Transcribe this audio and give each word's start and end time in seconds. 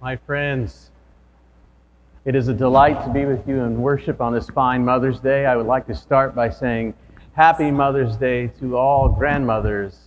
my 0.00 0.16
friends. 0.16 0.90
It 2.24 2.34
is 2.34 2.48
a 2.48 2.54
delight 2.54 3.04
to 3.04 3.12
be 3.12 3.26
with 3.26 3.46
you 3.46 3.60
in 3.60 3.82
worship 3.82 4.22
on 4.22 4.32
this 4.32 4.48
fine 4.48 4.82
Mother's 4.82 5.20
Day. 5.20 5.44
I 5.44 5.56
would 5.56 5.66
like 5.66 5.86
to 5.88 5.94
start 5.94 6.34
by 6.34 6.48
saying 6.48 6.94
Happy 7.34 7.70
Mother's 7.70 8.16
Day 8.16 8.46
to 8.60 8.78
all 8.78 9.10
grandmothers. 9.10 9.98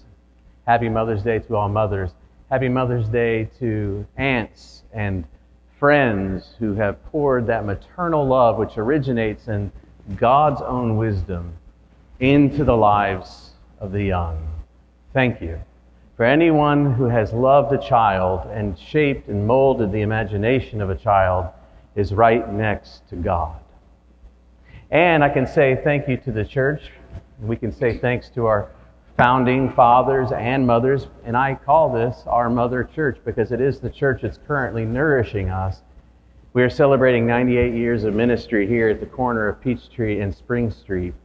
Happy 0.65 0.89
Mother's 0.89 1.21
Day 1.21 1.37
to 1.39 1.55
all 1.55 1.69
mothers. 1.69 2.09
Happy 2.49 2.69
Mother's 2.69 3.07
Day 3.07 3.47
to 3.59 4.03
aunts 4.17 4.81
and 4.93 5.25
friends 5.78 6.55
who 6.57 6.73
have 6.73 7.03
poured 7.05 7.46
that 7.46 7.63
maternal 7.63 8.25
love, 8.25 8.57
which 8.57 8.78
originates 8.78 9.47
in 9.47 9.71
God's 10.15 10.62
own 10.62 10.97
wisdom, 10.97 11.53
into 12.19 12.63
the 12.63 12.75
lives 12.75 13.51
of 13.79 13.91
the 13.91 14.03
young. 14.03 14.44
Thank 15.13 15.39
you. 15.39 15.60
For 16.16 16.25
anyone 16.25 16.93
who 16.93 17.05
has 17.05 17.34
loved 17.34 17.73
a 17.73 17.77
child 17.80 18.48
and 18.52 18.77
shaped 18.77 19.30
and 19.30 19.48
molded 19.48 19.91
the 19.91 20.02
imagination 20.02 20.80
of 20.80 20.91
a 20.91 20.95
child 20.95 21.48
is 21.95 22.13
right 22.13 22.52
next 22.54 23.08
to 23.09 23.16
God. 23.16 23.59
And 24.91 25.23
I 25.23 25.30
can 25.30 25.48
say 25.48 25.81
thank 25.84 26.07
you 26.07 26.18
to 26.18 26.31
the 26.31 26.45
church. 26.45 26.91
We 27.41 27.55
can 27.55 27.71
say 27.71 27.98
thanks 27.98 28.30
to 28.35 28.45
our 28.45 28.70
founding 29.18 29.71
fathers 29.71 30.31
and 30.31 30.68
mothers. 30.68 31.07
And 31.23 31.35
I 31.35 31.55
call 31.55 31.91
this 31.91 32.23
our 32.27 32.48
mother 32.48 32.84
church 32.84 33.18
because 33.26 33.52
it 33.52 33.59
is 33.59 33.80
the 33.80 33.90
church 33.90 34.21
that's 34.21 34.38
currently 34.45 34.85
nourishing 34.85 35.49
us. 35.49 35.82
We 36.54 36.62
are 36.62 36.70
celebrating 36.70 37.26
98 37.26 37.73
years 37.73 38.04
of 38.04 38.13
ministry 38.13 38.68
here 38.68 38.90
at 38.90 38.99
the 38.99 39.07
corner 39.07 39.48
of 39.48 39.59
Peachtree 39.62 40.21
and 40.21 40.34
Spring 40.34 40.70
Street. 40.70 41.16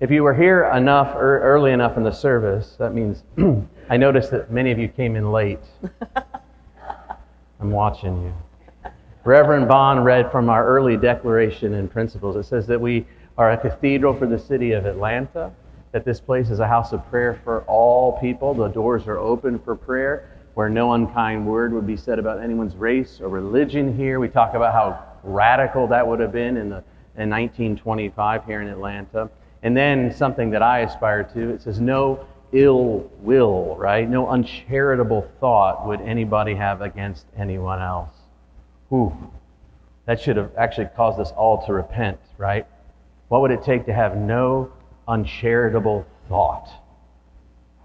If 0.00 0.10
you 0.10 0.24
were 0.24 0.34
here 0.34 0.64
enough 0.64 1.14
early 1.16 1.70
enough 1.70 1.96
in 1.96 2.02
the 2.02 2.10
service, 2.10 2.74
that 2.78 2.94
means 2.94 3.22
I 3.88 3.96
noticed 3.96 4.32
that 4.32 4.50
many 4.50 4.72
of 4.72 4.78
you 4.78 4.88
came 4.88 5.14
in 5.14 5.30
late. 5.30 5.60
I'm 7.60 7.70
watching 7.70 8.24
you. 8.24 8.90
Reverend 9.22 9.68
Bond 9.68 10.04
read 10.04 10.32
from 10.32 10.50
our 10.50 10.66
early 10.66 10.96
declaration 10.96 11.74
and 11.74 11.88
principles. 11.90 12.34
It 12.34 12.44
says 12.44 12.66
that 12.66 12.80
we 12.80 13.06
are 13.38 13.52
a 13.52 13.56
cathedral 13.56 14.14
for 14.14 14.26
the 14.26 14.38
city 14.38 14.72
of 14.72 14.84
Atlanta, 14.84 15.52
that 15.92 16.04
this 16.04 16.18
place 16.20 16.50
is 16.50 16.58
a 16.58 16.66
house 16.66 16.92
of 16.92 17.08
prayer 17.08 17.40
for 17.44 17.62
all 17.62 18.18
people. 18.18 18.52
The 18.52 18.68
doors 18.68 19.06
are 19.06 19.18
open 19.18 19.60
for 19.60 19.76
prayer, 19.76 20.28
where 20.54 20.68
no 20.68 20.92
unkind 20.94 21.46
word 21.46 21.72
would 21.72 21.86
be 21.86 21.96
said 21.96 22.18
about 22.18 22.42
anyone's 22.42 22.74
race 22.74 23.20
or 23.20 23.28
religion 23.28 23.96
here. 23.96 24.18
We 24.18 24.28
talk 24.28 24.54
about 24.54 24.74
how 24.74 25.04
radical 25.22 25.86
that 25.86 26.04
would 26.06 26.18
have 26.18 26.32
been 26.32 26.56
in, 26.56 26.68
the, 26.68 26.82
in 27.16 27.30
1925 27.30 28.44
here 28.44 28.60
in 28.60 28.66
Atlanta. 28.66 29.30
And 29.64 29.74
then 29.74 30.14
something 30.14 30.50
that 30.50 30.62
I 30.62 30.80
aspire 30.80 31.24
to, 31.34 31.50
it 31.50 31.62
says, 31.62 31.80
no 31.80 32.24
ill 32.52 33.10
will, 33.20 33.76
right? 33.76 34.08
No 34.08 34.28
uncharitable 34.28 35.28
thought 35.40 35.86
would 35.86 36.02
anybody 36.02 36.54
have 36.54 36.82
against 36.82 37.26
anyone 37.36 37.80
else. 37.80 38.14
Whew. 38.90 39.16
That 40.04 40.20
should 40.20 40.36
have 40.36 40.50
actually 40.56 40.88
caused 40.94 41.18
us 41.18 41.32
all 41.32 41.64
to 41.66 41.72
repent, 41.72 42.20
right? 42.36 42.66
What 43.28 43.40
would 43.40 43.50
it 43.50 43.64
take 43.64 43.86
to 43.86 43.94
have 43.94 44.18
no 44.18 44.70
uncharitable 45.08 46.06
thought 46.28 46.68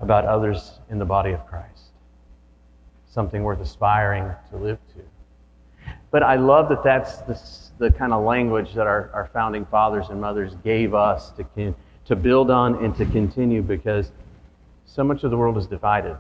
about 0.01 0.25
others 0.25 0.79
in 0.89 0.99
the 0.99 1.05
body 1.05 1.31
of 1.31 1.47
Christ? 1.47 1.93
Something 3.09 3.41
worth 3.43 3.61
aspiring 3.61 4.29
to 4.51 4.57
live 4.57 4.79
to. 4.95 5.93
But 6.11 6.23
I 6.23 6.35
love 6.35 6.67
that 6.69 6.83
that's 6.83 7.19
the, 7.19 7.39
the 7.79 7.89
kind 7.91 8.13
of 8.13 8.23
language 8.23 8.73
that 8.75 8.85
our, 8.85 9.09
our 9.13 9.29
founding 9.33 9.65
fathers 9.65 10.07
and 10.09 10.21
mothers 10.21 10.53
gave 10.63 10.93
us 10.93 11.31
to, 11.55 11.73
to 12.05 12.15
build 12.15 12.51
on 12.51 12.83
and 12.83 12.95
to 12.97 13.05
continue 13.05 13.61
because 13.61 14.11
so 14.85 15.03
much 15.03 15.23
of 15.23 15.31
the 15.31 15.37
world 15.37 15.57
is 15.57 15.65
divided. 15.65 16.17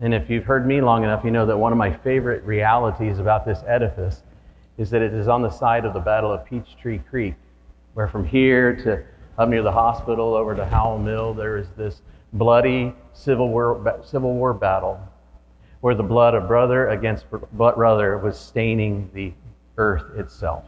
And 0.00 0.14
if 0.14 0.30
you've 0.30 0.44
heard 0.44 0.66
me 0.66 0.80
long 0.80 1.04
enough, 1.04 1.24
you 1.24 1.30
know 1.30 1.44
that 1.46 1.56
one 1.56 1.72
of 1.72 1.78
my 1.78 1.92
favorite 1.92 2.42
realities 2.44 3.18
about 3.18 3.44
this 3.44 3.62
edifice 3.66 4.22
is 4.78 4.90
that 4.90 5.02
it 5.02 5.12
is 5.12 5.28
on 5.28 5.42
the 5.42 5.50
side 5.50 5.84
of 5.84 5.92
the 5.92 6.00
Battle 6.00 6.32
of 6.32 6.44
Peachtree 6.46 6.98
Creek, 6.98 7.34
where 7.92 8.08
from 8.08 8.24
here 8.24 8.74
to 8.76 9.04
up 9.38 9.48
near 9.48 9.62
the 9.62 9.72
hospital 9.72 10.34
over 10.34 10.54
to 10.54 10.64
Howell 10.64 10.98
Mill, 10.98 11.34
there 11.34 11.58
is 11.58 11.68
this 11.76 12.02
bloody 12.32 12.94
Civil 13.12 13.48
War, 13.50 14.00
Civil 14.04 14.34
War 14.34 14.54
battle 14.54 15.00
where 15.80 15.94
the 15.94 16.02
blood 16.02 16.34
of 16.34 16.46
brother 16.46 16.88
against 16.88 17.24
brother 17.52 18.18
was 18.18 18.38
staining 18.38 19.10
the 19.14 19.32
earth 19.78 20.04
itself. 20.16 20.64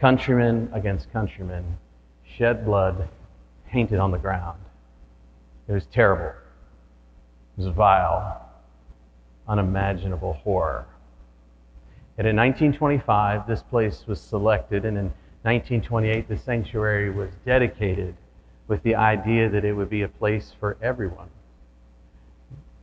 Countrymen 0.00 0.68
against 0.72 1.12
countrymen, 1.12 1.78
shed 2.36 2.64
blood, 2.64 3.08
painted 3.68 3.98
on 3.98 4.10
the 4.10 4.18
ground. 4.18 4.58
It 5.68 5.72
was 5.72 5.86
terrible. 5.86 6.34
It 7.56 7.64
was 7.64 7.68
vile, 7.68 8.48
unimaginable 9.48 10.34
horror. 10.34 10.86
And 12.18 12.26
in 12.26 12.36
1925, 12.36 13.46
this 13.46 13.62
place 13.62 14.04
was 14.06 14.20
selected, 14.20 14.84
and 14.84 14.96
in 14.96 15.04
1928, 15.42 16.28
the 16.28 16.38
sanctuary 16.38 17.10
was 17.10 17.30
dedicated 17.44 18.14
with 18.66 18.82
the 18.82 18.94
idea 18.94 19.48
that 19.48 19.64
it 19.64 19.72
would 19.72 19.90
be 19.90 20.02
a 20.02 20.08
place 20.08 20.52
for 20.58 20.76
everyone, 20.80 21.28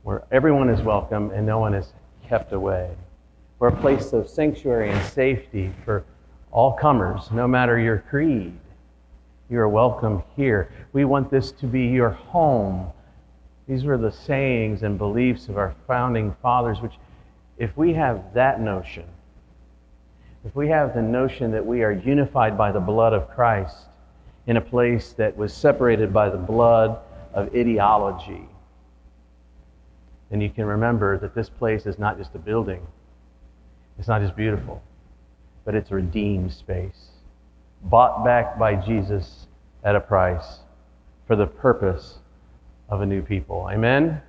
where 0.02 0.22
everyone 0.30 0.68
is 0.68 0.80
welcome 0.80 1.30
and 1.30 1.46
no 1.46 1.58
one 1.58 1.74
is 1.74 1.92
kept 2.26 2.52
away, 2.52 2.90
where 3.58 3.70
a 3.70 3.76
place 3.76 4.12
of 4.12 4.28
sanctuary 4.28 4.90
and 4.90 5.06
safety 5.06 5.72
for 5.84 6.04
all 6.52 6.72
comers, 6.74 7.30
no 7.32 7.48
matter 7.48 7.78
your 7.78 7.98
creed, 8.10 8.52
you 9.48 9.58
are 9.58 9.68
welcome 9.68 10.22
here. 10.36 10.70
We 10.92 11.04
want 11.04 11.30
this 11.30 11.50
to 11.52 11.66
be 11.66 11.86
your 11.86 12.10
home. 12.10 12.90
These 13.66 13.84
were 13.84 13.96
the 13.96 14.12
sayings 14.12 14.82
and 14.82 14.98
beliefs 14.98 15.48
of 15.48 15.56
our 15.56 15.74
founding 15.86 16.36
fathers, 16.42 16.80
which, 16.80 16.94
if 17.58 17.74
we 17.76 17.94
have 17.94 18.34
that 18.34 18.60
notion, 18.60 19.04
if 20.44 20.54
we 20.54 20.68
have 20.68 20.94
the 20.94 21.02
notion 21.02 21.52
that 21.52 21.64
we 21.64 21.82
are 21.82 21.92
unified 21.92 22.58
by 22.58 22.70
the 22.70 22.80
blood 22.80 23.12
of 23.12 23.30
Christ 23.30 23.76
in 24.46 24.56
a 24.56 24.60
place 24.60 25.12
that 25.12 25.36
was 25.36 25.54
separated 25.54 26.12
by 26.12 26.28
the 26.28 26.36
blood 26.36 26.98
of 27.32 27.54
ideology, 27.54 28.46
then 30.30 30.40
you 30.40 30.50
can 30.50 30.64
remember 30.64 31.18
that 31.18 31.34
this 31.34 31.48
place 31.48 31.86
is 31.86 31.98
not 31.98 32.18
just 32.18 32.34
a 32.34 32.38
building, 32.38 32.86
it's 33.98 34.08
not 34.08 34.20
just 34.20 34.34
beautiful, 34.34 34.82
but 35.64 35.74
it's 35.74 35.90
a 35.90 35.94
redeemed 35.94 36.52
space 36.52 37.12
bought 37.84 38.24
back 38.24 38.58
by 38.58 38.74
Jesus 38.74 39.46
at 39.84 39.96
a 39.96 40.00
price 40.00 40.60
for 41.26 41.36
the 41.36 41.46
purpose 41.46 42.18
of 42.88 43.00
a 43.00 43.06
new 43.06 43.22
people. 43.22 43.68
Amen? 43.70 44.20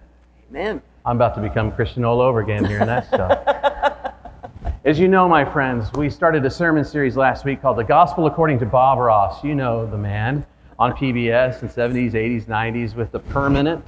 Amen. 0.49 0.81
I'm 1.05 1.17
about 1.17 1.35
to 1.35 1.41
become 1.41 1.71
Christian 1.71 2.05
all 2.05 2.21
over 2.21 2.39
again 2.39 2.65
hearing 2.65 2.87
that 2.87 3.07
stuff. 3.07 3.43
As 4.85 4.99
you 4.99 5.07
know, 5.07 5.27
my 5.27 5.45
friends, 5.45 5.91
we 5.93 6.09
started 6.09 6.45
a 6.45 6.49
sermon 6.49 6.83
series 6.83 7.15
last 7.15 7.45
week 7.45 7.61
called 7.61 7.77
The 7.77 7.83
Gospel 7.83 8.25
According 8.25 8.59
to 8.59 8.65
Bob 8.65 8.99
Ross. 8.99 9.43
You 9.43 9.55
know 9.55 9.85
the 9.85 9.97
man 9.97 10.45
on 10.79 10.93
PBS 10.93 11.61
in 11.61 11.69
70s, 11.69 12.13
80s, 12.13 12.45
90s 12.45 12.95
with 12.95 13.11
the 13.11 13.19
permanent. 13.19 13.85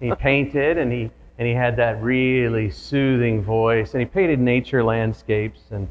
He 0.00 0.14
painted 0.14 0.78
and 0.78 0.92
he 0.92 1.10
and 1.38 1.46
he 1.46 1.54
had 1.54 1.76
that 1.76 2.02
really 2.02 2.70
soothing 2.70 3.42
voice 3.42 3.92
and 3.92 4.00
he 4.00 4.06
painted 4.06 4.40
nature 4.40 4.82
landscapes 4.82 5.60
and 5.70 5.88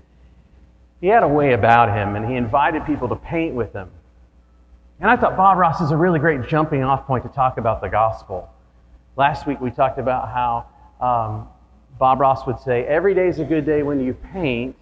he 1.02 1.08
had 1.08 1.24
a 1.24 1.28
way 1.28 1.54
about 1.54 1.96
him, 1.96 2.16
and 2.16 2.28
he 2.28 2.36
invited 2.36 2.86
people 2.86 3.08
to 3.10 3.16
paint 3.16 3.54
with 3.54 3.74
him. 3.74 3.92
And 5.00 5.10
I 5.10 5.18
thought 5.18 5.36
Bob 5.36 5.58
Ross 5.58 5.82
is 5.82 5.92
a 5.92 5.98
really 5.98 6.20
great 6.20 6.48
jumping 6.48 6.84
off 6.84 7.06
point 7.06 7.24
to 7.26 7.30
talk 7.30 7.58
about 7.58 7.82
the 7.82 7.90
gospel. 7.90 8.50
Last 9.18 9.46
week 9.46 9.60
we 9.60 9.72
talked 9.72 10.00
about 10.00 10.30
how 10.30 10.66
um, 11.06 11.48
Bob 12.00 12.22
Ross 12.22 12.48
would 12.48 12.60
say, 12.60 12.86
Every 12.86 13.14
day 13.14 13.28
is 13.28 13.40
a 13.40 13.44
good 13.44 13.66
day 13.66 13.84
when 13.84 14.00
you 14.00 14.14
paint. 14.14 14.76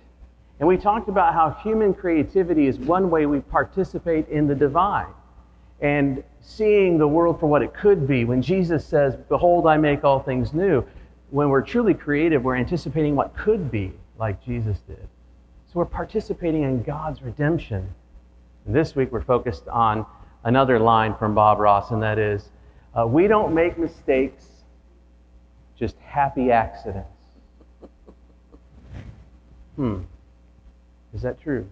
And 0.59 0.67
we 0.67 0.77
talked 0.77 1.09
about 1.09 1.33
how 1.33 1.49
human 1.61 1.93
creativity 1.93 2.67
is 2.67 2.77
one 2.77 3.09
way 3.09 3.25
we 3.25 3.41
participate 3.41 4.29
in 4.29 4.47
the 4.47 4.55
divine 4.55 5.13
and 5.83 6.23
seeing 6.39 6.97
the 6.97 7.07
world 7.07 7.39
for 7.39 7.47
what 7.47 7.61
it 7.61 7.73
could 7.73 8.07
be. 8.07 8.23
When 8.23 8.41
Jesus 8.41 8.85
says, 8.85 9.15
Behold, 9.29 9.67
I 9.67 9.77
make 9.77 10.03
all 10.03 10.19
things 10.19 10.53
new, 10.53 10.83
when 11.29 11.49
we're 11.49 11.61
truly 11.61 11.93
creative, 11.93 12.43
we're 12.43 12.55
anticipating 12.55 13.15
what 13.15 13.35
could 13.35 13.69
be 13.69 13.91
like 14.17 14.43
Jesus 14.43 14.79
did. 14.87 15.07
So 15.65 15.79
we're 15.79 15.85
participating 15.85 16.63
in 16.63 16.83
God's 16.83 17.21
redemption. 17.21 17.87
And 18.65 18.73
this 18.73 18.95
week 18.95 19.11
we're 19.11 19.23
focused 19.23 19.67
on 19.67 20.05
another 20.45 20.79
line 20.79 21.15
from 21.15 21.35
Bob 21.35 21.59
Ross, 21.59 21.91
and 21.91 22.01
that 22.01 22.17
is 22.17 22.49
uh, 22.97 23.05
We 23.05 23.27
don't 23.27 23.53
make 23.53 23.77
mistakes, 23.77 24.45
just 25.77 25.97
happy 25.97 26.51
accidents. 26.51 27.09
Hmm. 29.75 30.01
Is 31.13 31.23
that 31.23 31.41
true? 31.41 31.67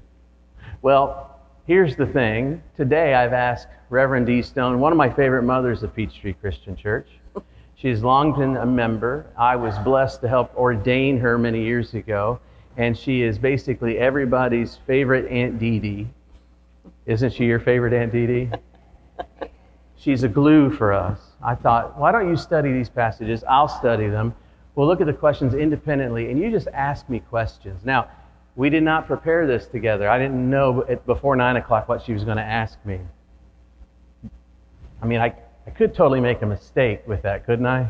Well, 0.81 1.40
here's 1.67 1.95
the 1.95 2.05
thing. 2.05 2.61
Today 2.75 3.13
I've 3.13 3.33
asked 3.33 3.67
Reverend 3.89 4.25
Dee 4.25 4.41
Stone, 4.41 4.79
one 4.79 4.91
of 4.91 4.97
my 4.97 5.09
favorite 5.09 5.43
mothers 5.43 5.83
of 5.83 5.95
Peachtree 5.95 6.33
Christian 6.33 6.75
Church. 6.75 7.07
She's 7.75 8.03
long 8.03 8.37
been 8.37 8.57
a 8.57 8.65
member. 8.65 9.25
I 9.37 9.55
was 9.55 9.77
blessed 9.79 10.21
to 10.21 10.27
help 10.27 10.55
ordain 10.55 11.19
her 11.19 11.37
many 11.37 11.63
years 11.63 11.93
ago 11.93 12.39
and 12.77 12.97
she 12.97 13.21
is 13.21 13.37
basically 13.37 13.97
everybody's 13.97 14.79
favorite 14.87 15.29
Aunt 15.31 15.59
Dee 15.59 15.79
Dee. 15.79 16.07
Isn't 17.05 17.33
she 17.33 17.45
your 17.45 17.59
favorite 17.59 17.93
Aunt 17.93 18.11
Dee 18.11 18.27
Dee? 18.27 18.49
She's 19.97 20.23
a 20.23 20.27
glue 20.27 20.71
for 20.71 20.93
us. 20.93 21.19
I 21.43 21.55
thought, 21.55 21.97
why 21.97 22.11
don't 22.11 22.27
you 22.29 22.35
study 22.35 22.71
these 22.71 22.89
passages? 22.89 23.43
I'll 23.47 23.67
study 23.67 24.07
them. 24.07 24.33
We'll 24.75 24.87
we'll 24.87 24.87
look 24.87 25.01
at 25.01 25.07
the 25.07 25.13
questions 25.13 25.53
independently, 25.53 26.31
and 26.31 26.39
you 26.39 26.49
just 26.49 26.67
ask 26.73 27.09
me 27.09 27.19
questions. 27.19 27.83
Now, 27.83 28.09
we 28.55 28.69
did 28.69 28.83
not 28.83 29.07
prepare 29.07 29.47
this 29.47 29.67
together. 29.67 30.09
I 30.09 30.19
didn't 30.19 30.49
know 30.49 30.85
before 31.05 31.35
9 31.35 31.55
o'clock 31.55 31.87
what 31.87 32.03
she 32.03 32.13
was 32.13 32.23
going 32.23 32.37
to 32.37 32.43
ask 32.43 32.77
me. 32.85 32.99
I 35.01 35.05
mean, 35.05 35.19
I, 35.19 35.33
I 35.65 35.69
could 35.71 35.95
totally 35.95 36.19
make 36.19 36.41
a 36.41 36.45
mistake 36.45 37.07
with 37.07 37.21
that, 37.23 37.45
couldn't 37.45 37.65
I? 37.65 37.89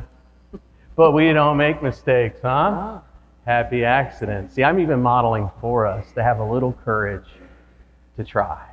But 0.96 1.14
we 1.14 1.32
don't 1.32 1.56
make 1.56 1.82
mistakes, 1.82 2.40
huh? 2.42 2.48
Ah. 2.50 3.02
Happy 3.46 3.84
accident. 3.84 4.52
See, 4.52 4.64
I'm 4.64 4.78
even 4.80 5.02
modeling 5.02 5.50
for 5.60 5.88
us 5.88 6.12
to 6.14 6.22
have 6.22 6.40
a 6.40 6.44
little 6.44 6.74
courage 6.86 7.28
to 8.18 8.24
try. 8.24 8.68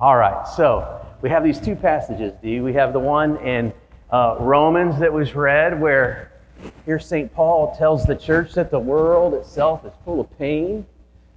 All 0.00 0.16
right, 0.16 0.48
so 0.48 1.06
we 1.20 1.30
have 1.30 1.44
these 1.44 1.60
two 1.60 1.76
passages, 1.76 2.32
Dee 2.42 2.60
We 2.60 2.72
have 2.72 2.92
the 2.92 2.98
one 2.98 3.36
in 3.36 3.72
uh, 4.10 4.36
Romans 4.40 4.98
that 4.98 5.12
was 5.12 5.34
read 5.34 5.80
where 5.80 6.32
here 6.84 6.98
St. 6.98 7.32
Paul 7.32 7.76
tells 7.76 8.04
the 8.04 8.16
church 8.16 8.54
that 8.54 8.70
the 8.70 8.78
world 8.78 9.34
itself 9.34 9.84
is 9.84 9.92
full 10.04 10.20
of 10.20 10.38
pain, 10.38 10.84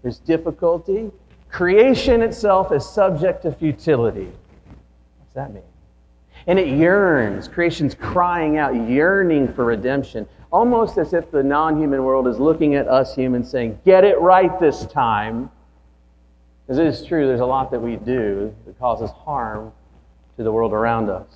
there's 0.05 0.19
difficulty. 0.19 1.09
Creation 1.49 2.21
itself 2.21 2.71
is 2.71 2.87
subject 2.87 3.41
to 3.41 3.51
futility. 3.51 4.31
What's 5.17 5.33
that 5.33 5.51
mean? 5.51 5.63
And 6.45 6.59
it 6.59 6.67
yearns. 6.67 7.47
Creation's 7.47 7.95
crying 7.95 8.59
out, 8.59 8.75
yearning 8.87 9.51
for 9.51 9.65
redemption, 9.65 10.27
almost 10.51 10.99
as 10.99 11.13
if 11.13 11.31
the 11.31 11.41
non 11.41 11.81
human 11.81 12.03
world 12.03 12.27
is 12.27 12.37
looking 12.37 12.75
at 12.75 12.87
us 12.87 13.15
humans 13.15 13.49
saying, 13.49 13.79
Get 13.83 14.03
it 14.03 14.19
right 14.21 14.59
this 14.59 14.85
time. 14.85 15.49
Because 16.67 16.77
it 16.77 16.85
is 16.85 17.03
true, 17.03 17.25
there's 17.25 17.39
a 17.39 17.45
lot 17.45 17.71
that 17.71 17.79
we 17.79 17.95
do 17.95 18.53
that 18.67 18.77
causes 18.77 19.09
harm 19.09 19.73
to 20.37 20.43
the 20.43 20.51
world 20.51 20.71
around 20.71 21.09
us. 21.09 21.29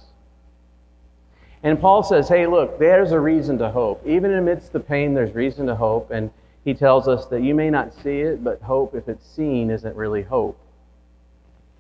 And 1.63 1.81
Paul 1.81 2.04
says, 2.04 2.30
hey, 2.30 2.45
look, 2.45 2.77
there's 2.77 3.13
a 3.13 3.19
reason 3.19 3.57
to 3.57 3.72
hope. 3.72 4.06
Even 4.06 4.31
amidst 4.31 4.74
the 4.74 4.80
pain, 4.80 5.15
there's 5.15 5.33
reason 5.33 5.65
to 5.65 5.75
hope. 5.75 6.12
And 6.12 6.30
he 6.63 6.73
tells 6.73 7.07
us 7.07 7.25
that 7.27 7.41
you 7.41 7.56
may 7.56 7.69
not 7.69 7.94
see 7.94 8.19
it, 8.19 8.44
but 8.44 8.61
hope, 8.61 8.95
if 8.95 9.07
it's 9.07 9.25
seen, 9.25 9.69
isn't 9.69 9.95
really 9.95 10.23
hope. 10.23 10.59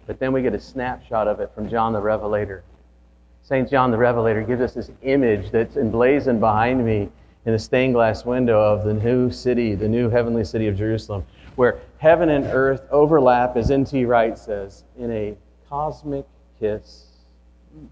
But 0.07 0.19
then 0.19 0.33
we 0.33 0.41
get 0.41 0.53
a 0.53 0.59
snapshot 0.59 1.27
of 1.27 1.39
it 1.39 1.51
from 1.53 1.69
John 1.69 1.93
the 1.93 2.01
Revelator. 2.01 2.63
St. 3.43 3.69
John 3.69 3.91
the 3.91 3.97
Revelator 3.97 4.43
gives 4.43 4.61
us 4.61 4.73
this 4.73 4.91
image 5.01 5.51
that's 5.51 5.75
emblazoned 5.75 6.39
behind 6.39 6.85
me 6.85 7.09
in 7.45 7.53
the 7.53 7.59
stained 7.59 7.93
glass 7.93 8.25
window 8.25 8.59
of 8.59 8.83
the 8.83 8.93
new 8.93 9.31
city, 9.31 9.75
the 9.75 9.87
new 9.87 10.09
heavenly 10.09 10.43
city 10.43 10.67
of 10.67 10.77
Jerusalem, 10.77 11.25
where 11.55 11.79
heaven 11.97 12.29
and 12.29 12.45
earth 12.45 12.81
overlap, 12.91 13.57
as 13.57 13.71
N.T. 13.71 14.05
Wright 14.05 14.37
says, 14.37 14.83
in 14.97 15.11
a 15.11 15.37
cosmic 15.67 16.25
kiss. 16.59 17.05
And 17.73 17.89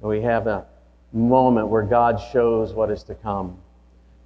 we 0.00 0.20
have 0.22 0.46
a 0.46 0.66
moment 1.12 1.68
where 1.68 1.82
God 1.82 2.20
shows 2.32 2.72
what 2.72 2.90
is 2.90 3.02
to 3.04 3.14
come, 3.14 3.56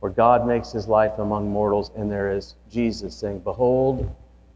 where 0.01 0.13
God 0.13 0.47
makes 0.47 0.71
his 0.71 0.87
life 0.87 1.19
among 1.19 1.49
mortals, 1.51 1.91
and 1.97 2.11
there 2.11 2.31
is 2.31 2.55
Jesus 2.71 3.15
saying, 3.15 3.41
Behold, 3.41 4.15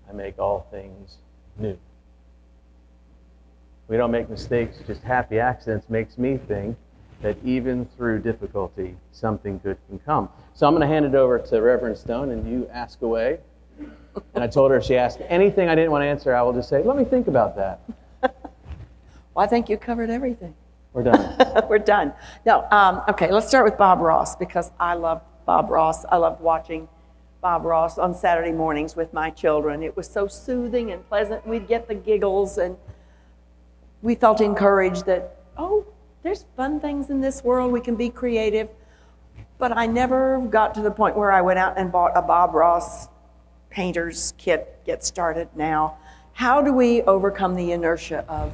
I 0.08 0.12
make 0.12 0.38
all 0.38 0.66
things 0.70 1.18
new. 1.58 1.76
We 3.88 3.96
don't 3.96 4.10
make 4.10 4.30
mistakes, 4.30 4.78
just 4.86 5.02
happy 5.02 5.38
accidents 5.38 5.90
makes 5.90 6.16
me 6.16 6.36
think 6.36 6.76
that 7.22 7.36
even 7.44 7.86
through 7.96 8.20
difficulty, 8.20 8.96
something 9.12 9.60
good 9.62 9.76
can 9.88 9.98
come. 10.00 10.28
So 10.54 10.66
I'm 10.66 10.74
going 10.74 10.86
to 10.86 10.92
hand 10.92 11.04
it 11.04 11.14
over 11.14 11.38
to 11.38 11.60
Reverend 11.60 11.96
Stone, 11.96 12.30
and 12.30 12.48
you 12.50 12.68
ask 12.72 13.02
away. 13.02 13.38
And 14.34 14.44
I 14.44 14.46
told 14.46 14.70
her 14.70 14.76
if 14.76 14.84
she 14.84 14.96
asked 14.96 15.20
anything 15.28 15.68
I 15.68 15.74
didn't 15.74 15.90
want 15.90 16.02
to 16.02 16.06
answer, 16.06 16.34
I 16.34 16.42
will 16.42 16.52
just 16.52 16.68
say, 16.68 16.82
let 16.82 16.96
me 16.96 17.04
think 17.04 17.28
about 17.28 17.56
that. 17.56 17.80
well, 18.22 19.44
I 19.44 19.46
think 19.46 19.68
you 19.68 19.76
covered 19.76 20.10
everything. 20.10 20.54
We're 20.92 21.04
done. 21.04 21.36
We're 21.68 21.78
done. 21.78 22.12
No, 22.44 22.66
um, 22.70 23.02
okay, 23.08 23.30
let's 23.30 23.48
start 23.48 23.64
with 23.64 23.78
Bob 23.78 24.00
Ross 24.00 24.36
because 24.36 24.70
I 24.78 24.94
love 24.94 25.22
Bob 25.44 25.70
Ross. 25.70 26.04
I 26.06 26.16
loved 26.16 26.40
watching 26.40 26.88
Bob 27.40 27.64
Ross 27.64 27.98
on 27.98 28.14
Saturday 28.14 28.52
mornings 28.52 28.94
with 28.94 29.12
my 29.12 29.30
children. 29.30 29.82
It 29.82 29.96
was 29.96 30.08
so 30.08 30.26
soothing 30.28 30.92
and 30.92 31.06
pleasant. 31.08 31.46
We'd 31.46 31.66
get 31.66 31.88
the 31.88 31.94
giggles 31.94 32.58
and 32.58 32.76
we 34.00 34.14
felt 34.14 34.40
encouraged 34.40 35.06
that, 35.06 35.36
oh, 35.56 35.86
there's 36.22 36.44
fun 36.56 36.80
things 36.80 37.10
in 37.10 37.20
this 37.20 37.42
world. 37.42 37.72
We 37.72 37.80
can 37.80 37.96
be 37.96 38.10
creative. 38.10 38.68
But 39.58 39.76
I 39.76 39.86
never 39.86 40.40
got 40.40 40.74
to 40.74 40.82
the 40.82 40.90
point 40.90 41.16
where 41.16 41.32
I 41.32 41.40
went 41.40 41.58
out 41.58 41.78
and 41.78 41.90
bought 41.90 42.12
a 42.16 42.22
Bob 42.22 42.54
Ross 42.54 43.08
painter's 43.70 44.34
kit, 44.38 44.80
get 44.84 45.04
started 45.04 45.48
now. 45.56 45.96
How 46.32 46.62
do 46.62 46.72
we 46.72 47.02
overcome 47.02 47.54
the 47.56 47.72
inertia 47.72 48.24
of 48.28 48.52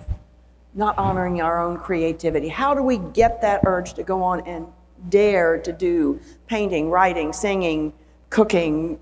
not 0.75 0.97
honoring 0.97 1.41
our 1.41 1.63
own 1.63 1.77
creativity? 1.77 2.49
How 2.49 2.75
do 2.75 2.83
we 2.83 2.99
get 2.99 3.41
that 3.43 3.63
urge 3.67 3.95
to 3.95 4.03
go 4.03 4.23
on 4.23 4.41
and 4.47 4.67
dare 5.09 5.59
to 5.59 5.73
do 5.73 6.21
painting, 6.47 6.91
writing, 6.91 7.33
singing, 7.33 7.93
cooking, 8.31 8.99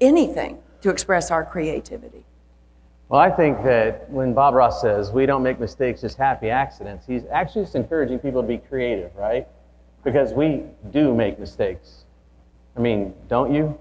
anything 0.00 0.58
to 0.82 0.90
express 0.90 1.30
our 1.30 1.44
creativity? 1.44 2.24
Well, 3.08 3.20
I 3.20 3.30
think 3.30 3.62
that 3.62 4.10
when 4.10 4.34
Bob 4.34 4.54
Ross 4.54 4.80
says 4.80 5.12
we 5.12 5.26
don't 5.26 5.42
make 5.42 5.60
mistakes, 5.60 6.00
just 6.00 6.18
happy 6.18 6.50
accidents, 6.50 7.06
he's 7.06 7.22
actually 7.30 7.62
just 7.62 7.76
encouraging 7.76 8.18
people 8.18 8.42
to 8.42 8.48
be 8.48 8.58
creative, 8.58 9.14
right? 9.14 9.46
Because 10.02 10.32
we 10.32 10.62
do 10.90 11.14
make 11.14 11.38
mistakes. 11.38 12.04
I 12.76 12.80
mean, 12.80 13.14
don't 13.28 13.54
you? 13.54 13.78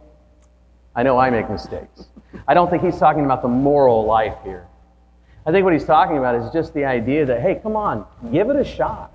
I 0.96 1.04
know 1.04 1.18
I 1.18 1.30
make 1.30 1.50
mistakes. 1.50 2.06
I 2.48 2.54
don't 2.54 2.70
think 2.70 2.84
he's 2.84 2.98
talking 2.98 3.26
about 3.26 3.42
the 3.42 3.48
moral 3.48 4.06
life 4.06 4.36
here. 4.44 4.68
I 5.46 5.52
think 5.52 5.64
what 5.64 5.74
he's 5.74 5.86
talking 5.86 6.18
about 6.18 6.36
is 6.36 6.52
just 6.52 6.74
the 6.74 6.86
idea 6.86 7.26
that, 7.26 7.42
hey, 7.42 7.60
come 7.62 7.76
on, 7.76 8.06
give 8.32 8.50
it 8.50 8.56
a 8.56 8.64
shot. 8.64 9.12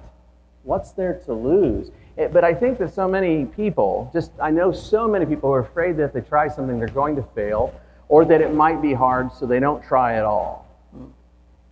What's 0.62 0.92
there 0.92 1.20
to 1.24 1.32
lose? 1.32 1.90
Eh, 2.20 2.28
but 2.28 2.44
I 2.44 2.52
think 2.52 2.78
that 2.78 2.92
so 2.92 3.08
many 3.08 3.46
people, 3.46 4.10
just 4.12 4.30
I 4.40 4.50
know 4.50 4.72
so 4.72 5.08
many 5.08 5.24
people 5.24 5.48
who 5.48 5.54
are 5.54 5.60
afraid 5.60 5.96
that 5.96 6.04
if 6.04 6.12
they 6.12 6.20
try 6.20 6.48
something, 6.48 6.78
they're 6.78 6.88
going 6.88 7.16
to 7.16 7.22
fail, 7.34 7.74
or 8.08 8.26
that 8.26 8.42
it 8.42 8.54
might 8.54 8.82
be 8.82 8.92
hard, 8.92 9.32
so 9.32 9.46
they 9.46 9.58
don't 9.58 9.82
try 9.82 10.16
at 10.16 10.24
all. 10.24 10.66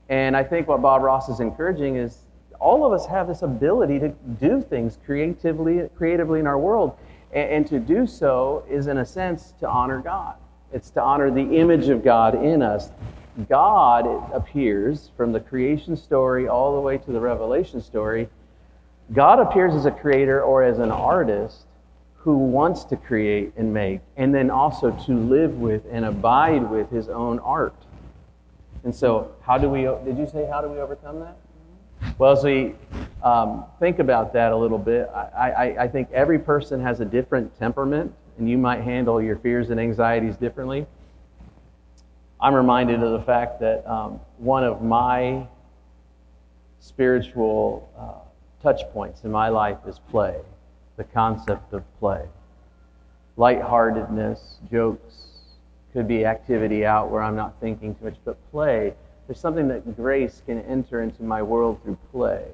And 0.09 0.35
I 0.35 0.43
think 0.43 0.67
what 0.67 0.81
Bob 0.81 1.03
Ross 1.03 1.29
is 1.29 1.41
encouraging 1.41 1.97
is 1.97 2.21
all 2.59 2.87
of 2.87 2.93
us 2.93 3.05
have 3.07 3.29
this 3.29 3.43
ability 3.43 3.99
to 3.99 4.09
do 4.41 4.63
things 4.63 4.99
creatively, 5.05 5.87
creatively 5.95 6.41
in 6.41 6.47
our 6.47 6.59
world. 6.59 6.97
And, 7.33 7.51
and 7.51 7.67
to 7.67 7.79
do 7.79 8.07
so 8.07 8.65
is, 8.71 8.87
in 8.87 8.99
a 8.99 9.05
sense, 9.05 9.53
to 9.61 9.69
honor 9.69 10.01
God. 10.01 10.37
It's 10.73 10.89
to 10.91 11.03
honor 11.03 11.31
the 11.31 11.59
image 11.59 11.89
of 11.89 12.03
God 12.03 12.43
in 12.43 12.63
us. 12.63 12.91
God 13.51 14.07
appears 14.33 15.11
from 15.15 15.33
the 15.33 15.41
creation 15.41 15.95
story 15.95 16.49
all 16.49 16.75
the 16.75 16.81
way 16.81 16.97
to 16.97 17.13
the 17.13 17.21
revelation 17.21 17.83
story. 17.83 18.29
God 19.13 19.39
appears 19.39 19.75
as 19.75 19.87
a 19.87 19.91
creator 19.91 20.43
or 20.43 20.63
as 20.63 20.79
an 20.79 20.91
artist 20.91 21.65
who 22.17 22.37
wants 22.37 22.85
to 22.85 22.97
create 22.97 23.53
and 23.57 23.73
make, 23.73 24.01
and 24.17 24.35
then 24.35 24.51
also 24.51 24.91
to 24.91 25.13
live 25.13 25.55
with 25.55 25.83
and 25.91 26.05
abide 26.05 26.69
with 26.69 26.91
his 26.91 27.09
own 27.09 27.39
art. 27.39 27.75
And 28.85 28.95
so, 28.95 29.33
how 29.41 29.57
do 29.57 29.69
we, 29.69 29.83
did 30.05 30.19
you 30.19 30.29
say, 30.31 30.47
how 30.47 30.61
do 30.61 30.69
we 30.69 30.79
overcome 30.79 31.21
that? 31.21 31.37
Well, 32.19 32.33
as 32.33 32.45
we 32.45 32.75
um, 33.23 33.65
think 33.81 33.99
about 33.99 34.33
that 34.35 34.53
a 34.53 34.57
little 34.57 34.79
bit, 34.79 35.09
I, 35.15 35.51
I, 35.51 35.85
I 35.85 35.89
think 35.89 36.11
every 36.13 36.39
person 36.39 36.81
has 36.83 37.01
a 37.01 37.05
different 37.05 37.59
temperament, 37.59 38.13
and 38.39 38.49
you 38.49 38.59
might 38.59 38.83
handle 38.83 39.23
your 39.23 39.37
fears 39.37 39.71
and 39.71 39.81
anxieties 39.81 40.37
differently. 40.37 40.87
I'm 42.41 42.55
reminded 42.55 43.03
of 43.03 43.13
the 43.13 43.23
fact 43.23 43.61
that 43.61 43.89
um, 43.91 44.21
one 44.37 44.65
of 44.65 44.83
my 44.83 45.47
spiritual 46.79 47.89
uh, 47.99 48.28
touch 48.63 48.83
points 48.93 49.25
in 49.25 49.31
my 49.31 49.49
life 49.49 49.79
is 49.87 50.01
play, 50.11 50.37
the 50.97 51.05
concept 51.05 51.73
of 51.73 51.83
play. 51.99 52.25
Lightheartedness, 53.37 54.59
jokes, 54.71 55.29
could 55.93 56.09
be 56.09 56.25
activity 56.25 56.85
out 56.85 57.11
where 57.11 57.23
I'm 57.23 57.37
not 57.37 57.55
thinking 57.61 57.95
too 57.95 58.07
much, 58.07 58.17
but 58.25 58.37
play 58.51 58.95
there's 59.29 59.39
something 59.39 59.69
that 59.69 59.95
grace 59.95 60.43
can 60.47 60.63
enter 60.63 61.03
into 61.03 61.23
my 61.23 61.43
world 61.43 61.81
through 61.83 61.99
play. 62.11 62.47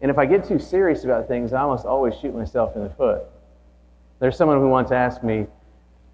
And 0.00 0.10
if 0.10 0.18
I 0.18 0.26
get 0.26 0.46
too 0.46 0.58
serious 0.58 1.04
about 1.04 1.28
things, 1.28 1.52
I 1.52 1.60
almost 1.60 1.86
always 1.86 2.14
shoot 2.18 2.34
myself 2.34 2.74
in 2.74 2.82
the 2.82 2.90
foot. 2.90 3.22
There's 4.18 4.36
someone 4.36 4.58
who 4.58 4.68
once 4.68 4.90
asked 4.90 5.22
me 5.22 5.46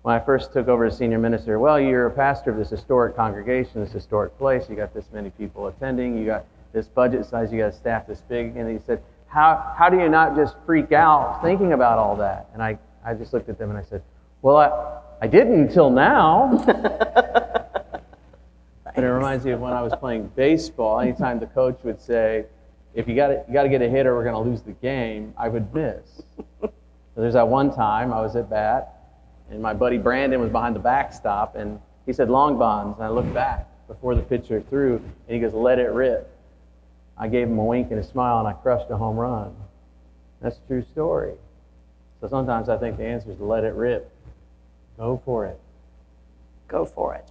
when 0.02 0.14
I 0.14 0.20
first 0.20 0.52
took 0.52 0.68
over 0.68 0.84
as 0.84 0.98
senior 0.98 1.18
minister, 1.18 1.58
well, 1.58 1.80
you're 1.80 2.06
a 2.06 2.10
pastor 2.10 2.50
of 2.50 2.58
this 2.58 2.68
historic 2.68 3.16
congregation, 3.16 3.80
this 3.82 3.92
historic 3.92 4.36
place, 4.36 4.68
you 4.68 4.76
got 4.76 4.92
this 4.92 5.06
many 5.10 5.30
people 5.30 5.66
attending, 5.66 6.18
you 6.18 6.26
got 6.26 6.44
this 6.78 6.88
budget 6.88 7.26
size, 7.26 7.52
you 7.52 7.58
got 7.58 7.68
a 7.68 7.72
staff 7.72 8.06
this 8.06 8.20
big. 8.22 8.56
And 8.56 8.70
he 8.70 8.84
said, 8.86 9.02
how, 9.26 9.74
how 9.76 9.88
do 9.88 9.98
you 9.98 10.08
not 10.08 10.36
just 10.36 10.56
freak 10.64 10.92
out 10.92 11.42
thinking 11.42 11.72
about 11.72 11.98
all 11.98 12.16
that? 12.16 12.48
And 12.54 12.62
I, 12.62 12.78
I 13.04 13.14
just 13.14 13.32
looked 13.32 13.48
at 13.48 13.58
them 13.58 13.70
and 13.70 13.78
I 13.78 13.82
said, 13.82 14.02
well, 14.42 14.56
I, 14.56 15.24
I 15.24 15.26
didn't 15.26 15.60
until 15.60 15.90
now. 15.90 16.64
But 18.98 19.04
it 19.04 19.12
reminds 19.12 19.44
me 19.44 19.52
of 19.52 19.60
when 19.60 19.72
I 19.72 19.80
was 19.80 19.92
playing 20.00 20.32
baseball. 20.34 20.98
Anytime 20.98 21.38
the 21.38 21.46
coach 21.46 21.78
would 21.84 22.00
say, 22.00 22.46
"If 22.94 23.06
you 23.06 23.14
got 23.14 23.30
you 23.46 23.54
got 23.54 23.62
to 23.62 23.68
get 23.68 23.80
a 23.80 23.88
hit 23.88 24.06
or 24.06 24.16
we're 24.16 24.24
going 24.24 24.34
to 24.34 24.50
lose 24.50 24.60
the 24.62 24.72
game," 24.72 25.34
I 25.38 25.48
would 25.48 25.72
miss. 25.72 26.20
so 26.60 26.72
there's 27.14 27.34
that 27.34 27.46
one 27.46 27.72
time 27.72 28.12
I 28.12 28.20
was 28.20 28.34
at 28.34 28.50
bat, 28.50 29.04
and 29.50 29.62
my 29.62 29.72
buddy 29.72 29.98
Brandon 29.98 30.40
was 30.40 30.50
behind 30.50 30.74
the 30.74 30.80
backstop, 30.80 31.54
and 31.54 31.78
he 32.06 32.12
said 32.12 32.26
Longbons, 32.26 32.96
and 32.96 33.04
I 33.04 33.08
looked 33.08 33.32
back 33.32 33.68
before 33.86 34.16
the 34.16 34.22
pitcher 34.22 34.60
threw, 34.68 34.96
and 34.96 35.12
he 35.28 35.38
goes, 35.38 35.54
"Let 35.54 35.78
it 35.78 35.92
rip." 35.92 36.28
I 37.18 37.28
gave 37.28 37.48
him 37.48 37.58
a 37.58 37.64
wink 37.64 37.90
and 37.90 37.98
a 37.98 38.04
smile, 38.04 38.38
and 38.38 38.48
I 38.48 38.52
crushed 38.52 38.90
a 38.90 38.96
home 38.96 39.16
run. 39.16 39.54
That's 40.40 40.56
a 40.56 40.68
true 40.68 40.84
story. 40.92 41.34
So 42.20 42.28
sometimes 42.28 42.68
I 42.68 42.76
think 42.76 42.96
the 42.96 43.06
answer 43.06 43.30
is 43.30 43.38
to 43.38 43.44
let 43.44 43.64
it 43.64 43.74
rip. 43.74 44.10
Go 44.96 45.20
for 45.24 45.46
it. 45.46 45.58
Go 46.68 46.84
for 46.84 47.14
it. 47.14 47.30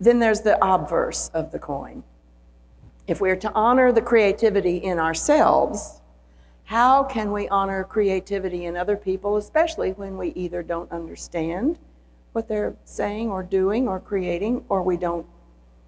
Then 0.00 0.18
there's 0.18 0.42
the 0.42 0.62
obverse 0.64 1.30
of 1.34 1.50
the 1.50 1.58
coin. 1.58 2.02
If 3.06 3.20
we're 3.20 3.36
to 3.36 3.52
honor 3.52 3.92
the 3.92 4.02
creativity 4.02 4.78
in 4.78 4.98
ourselves, 4.98 6.00
how 6.64 7.04
can 7.04 7.32
we 7.32 7.48
honor 7.48 7.84
creativity 7.84 8.64
in 8.64 8.76
other 8.76 8.96
people, 8.96 9.36
especially 9.36 9.92
when 9.92 10.16
we 10.16 10.28
either 10.30 10.62
don't 10.62 10.90
understand 10.90 11.78
what 12.32 12.48
they're 12.48 12.74
saying 12.84 13.30
or 13.30 13.42
doing 13.42 13.86
or 13.86 14.00
creating, 14.00 14.64
or 14.68 14.82
we 14.82 14.96
don't 14.96 15.26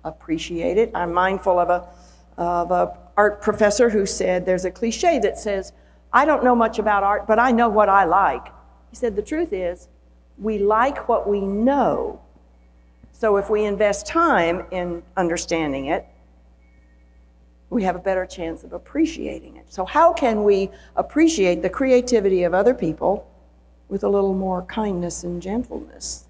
appreciate 0.05 0.77
it? 0.77 0.91
I'm 0.95 1.13
mindful 1.13 1.59
of 1.59 1.71
a 1.71 1.89
of 2.37 2.71
a 2.71 2.97
art 3.17 3.41
professor 3.41 3.91
who 3.91 4.07
said 4.07 4.45
there's 4.45 4.65
a 4.65 4.71
cliche 4.71 5.19
that 5.21 5.39
says, 5.39 5.73
"I 6.13 6.25
don't 6.25 6.45
know 6.45 6.55
much 6.55 6.79
about 6.79 7.03
art, 7.03 7.27
but 7.27 7.39
I 7.39 7.51
know 7.51 7.69
what 7.69 7.89
I 7.89 8.05
like." 8.05 8.47
He 8.91 8.97
said 8.97 9.17
the 9.17 9.23
truth 9.23 9.53
is, 9.53 9.89
we 10.39 10.59
like 10.59 11.09
what 11.09 11.29
we 11.29 11.41
know. 11.41 12.21
So 13.13 13.37
if 13.37 13.49
we 13.49 13.65
invest 13.65 14.07
time 14.07 14.67
in 14.71 15.03
understanding 15.17 15.87
it, 15.87 16.07
we 17.71 17.83
have 17.83 17.97
a 17.97 18.01
better 18.01 18.27
chance 18.27 18.63
of 18.63 18.73
appreciating 18.73 19.57
it. 19.57 19.73
So, 19.73 19.85
how 19.85 20.13
can 20.13 20.45
we 20.45 20.71
appreciate 20.95 21.63
the 21.63 21.71
creativity 21.71 22.45
of 22.45 22.55
other 22.55 22.75
people 22.75 23.27
with 23.89 24.05
a 24.05 24.09
little 24.09 24.35
more 24.35 24.63
kindness 24.63 25.25
and 25.25 25.43
gentleness? 25.43 26.27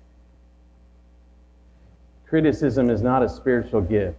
Criticism 2.27 2.89
is 2.89 3.03
not 3.03 3.23
a 3.23 3.29
spiritual 3.29 3.83
gift. 3.83 4.17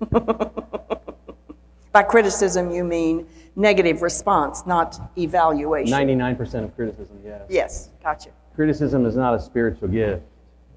By 1.92 2.02
criticism, 2.02 2.70
you 2.70 2.84
mean 2.84 3.26
negative 3.56 4.02
response, 4.02 4.66
not 4.66 5.00
evaluation. 5.16 5.92
99% 5.92 6.64
of 6.64 6.74
criticism, 6.76 7.18
yes. 7.24 7.42
Yes, 7.48 7.90
gotcha. 8.02 8.30
Criticism 8.54 9.06
is 9.06 9.16
not 9.16 9.34
a 9.34 9.40
spiritual 9.40 9.88
gift. 9.88 10.22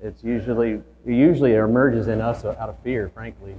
It's 0.01 0.23
usually, 0.23 0.81
it 1.05 1.13
usually 1.13 1.55
emerges 1.55 2.07
in 2.07 2.21
us 2.21 2.45
out 2.45 2.69
of 2.69 2.79
fear, 2.83 3.09
frankly. 3.13 3.55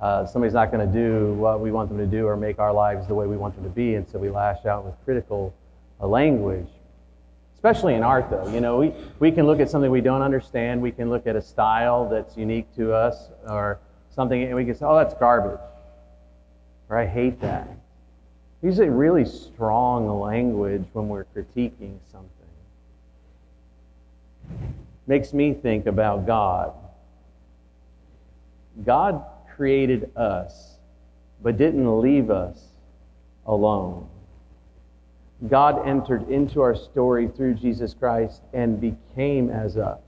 Uh, 0.00 0.26
somebody's 0.26 0.54
not 0.54 0.72
going 0.72 0.84
to 0.86 0.92
do 0.92 1.34
what 1.34 1.60
we 1.60 1.70
want 1.70 1.88
them 1.88 1.98
to 1.98 2.06
do 2.06 2.26
or 2.26 2.36
make 2.36 2.58
our 2.58 2.72
lives 2.72 3.06
the 3.06 3.14
way 3.14 3.26
we 3.26 3.36
want 3.36 3.54
them 3.54 3.62
to 3.64 3.70
be, 3.70 3.94
and 3.94 4.08
so 4.08 4.18
we 4.18 4.30
lash 4.30 4.64
out 4.66 4.84
with 4.84 4.94
critical 5.04 5.54
uh, 6.00 6.06
language. 6.06 6.66
Especially 7.54 7.94
in 7.94 8.02
art, 8.02 8.28
though. 8.28 8.48
You 8.48 8.60
know, 8.60 8.78
we, 8.78 8.92
we 9.20 9.30
can 9.30 9.46
look 9.46 9.60
at 9.60 9.70
something 9.70 9.90
we 9.90 10.00
don't 10.00 10.22
understand. 10.22 10.82
We 10.82 10.90
can 10.90 11.08
look 11.10 11.28
at 11.28 11.36
a 11.36 11.42
style 11.42 12.08
that's 12.08 12.36
unique 12.36 12.74
to 12.74 12.92
us 12.92 13.28
or 13.46 13.78
something, 14.14 14.42
and 14.42 14.54
we 14.54 14.64
can 14.64 14.74
say, 14.74 14.84
oh, 14.84 14.96
that's 14.96 15.14
garbage. 15.14 15.60
Or 16.88 16.98
I 16.98 17.06
hate 17.06 17.40
that. 17.40 17.68
Usually, 18.62 18.88
really 18.88 19.24
strong 19.24 20.20
language 20.20 20.84
when 20.92 21.08
we're 21.08 21.24
critiquing 21.24 21.96
something. 22.10 22.30
Makes 25.06 25.32
me 25.32 25.52
think 25.54 25.86
about 25.86 26.26
God. 26.26 26.72
God 28.84 29.24
created 29.56 30.10
us, 30.16 30.76
but 31.42 31.56
didn't 31.56 32.00
leave 32.00 32.30
us 32.30 32.62
alone. 33.46 34.08
God 35.48 35.86
entered 35.88 36.28
into 36.30 36.60
our 36.60 36.76
story 36.76 37.28
through 37.28 37.54
Jesus 37.54 37.94
Christ 37.94 38.42
and 38.52 38.80
became 38.80 39.50
as 39.50 39.76
us, 39.76 39.98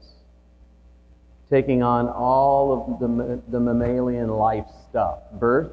taking 1.55 1.85
on 1.85 2.09
all 2.09 2.73
of 2.73 2.99
the, 2.99 3.41
the 3.49 3.61
mammalian 3.61 4.29
life 4.29 4.67
stuff 4.91 5.21
birth, 5.35 5.71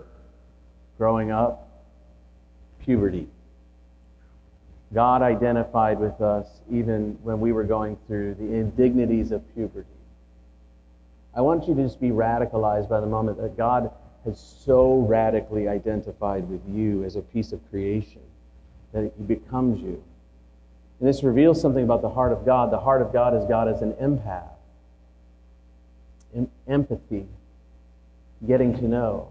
growing 1.00 1.32
up, 1.32 1.68
puberty. 2.86 3.28
God 4.94 5.24
identified 5.24 6.00
with 6.00 6.22
us 6.22 6.46
even 6.70 7.18
when 7.24 7.40
we 7.40 7.52
were 7.52 7.64
going 7.64 7.98
through 8.06 8.36
the 8.36 8.54
indignities 8.54 9.32
of 9.32 9.42
puberty. 9.56 9.88
I 11.36 11.42
want 11.42 11.68
you 11.68 11.74
to 11.74 11.82
just 11.82 12.00
be 12.00 12.10
radicalized 12.10 12.88
by 12.88 13.00
the 13.00 13.08
moment 13.08 13.42
that 13.42 13.58
God 13.58 13.90
has 14.24 14.40
so 14.40 15.00
radically 15.10 15.68
identified 15.68 16.48
with 16.48 16.62
you 16.72 17.04
as 17.06 17.16
a 17.16 17.22
piece 17.22 17.54
of 17.54 17.60
creation 17.72 18.22
that 18.94 19.12
he 19.18 19.24
becomes 19.24 19.82
you. 19.82 20.04
And 21.00 21.10
this 21.10 21.24
reveals 21.24 21.60
something 21.60 21.84
about 21.84 22.04
the 22.04 22.10
heart 22.10 22.34
of 22.34 22.46
God. 22.46 22.72
The 22.72 22.80
heart 22.80 23.02
of 23.02 23.12
God 23.12 23.34
is 23.34 23.44
God 23.46 23.68
as 23.68 23.82
an 23.82 23.94
empath, 23.94 24.44
em- 24.44 24.61
empathy, 26.68 27.26
getting 28.46 28.78
to 28.78 28.88
know. 28.88 29.30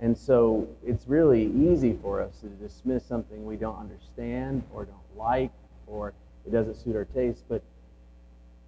And 0.00 0.16
so 0.16 0.68
it's 0.86 1.08
really 1.08 1.46
easy 1.46 1.98
for 2.00 2.20
us 2.20 2.38
to 2.40 2.46
dismiss 2.48 3.04
something 3.04 3.44
we 3.44 3.56
don't 3.56 3.78
understand 3.78 4.62
or 4.72 4.84
don't 4.84 5.16
like 5.16 5.50
or 5.86 6.12
it 6.46 6.52
doesn't 6.52 6.76
suit 6.76 6.94
our 6.94 7.04
taste. 7.04 7.42
But 7.48 7.62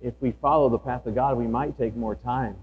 if 0.02 0.14
we 0.20 0.32
follow 0.32 0.68
the 0.68 0.78
path 0.78 1.06
of 1.06 1.14
God, 1.14 1.36
we 1.36 1.46
might 1.46 1.78
take 1.78 1.94
more 1.94 2.16
time. 2.16 2.56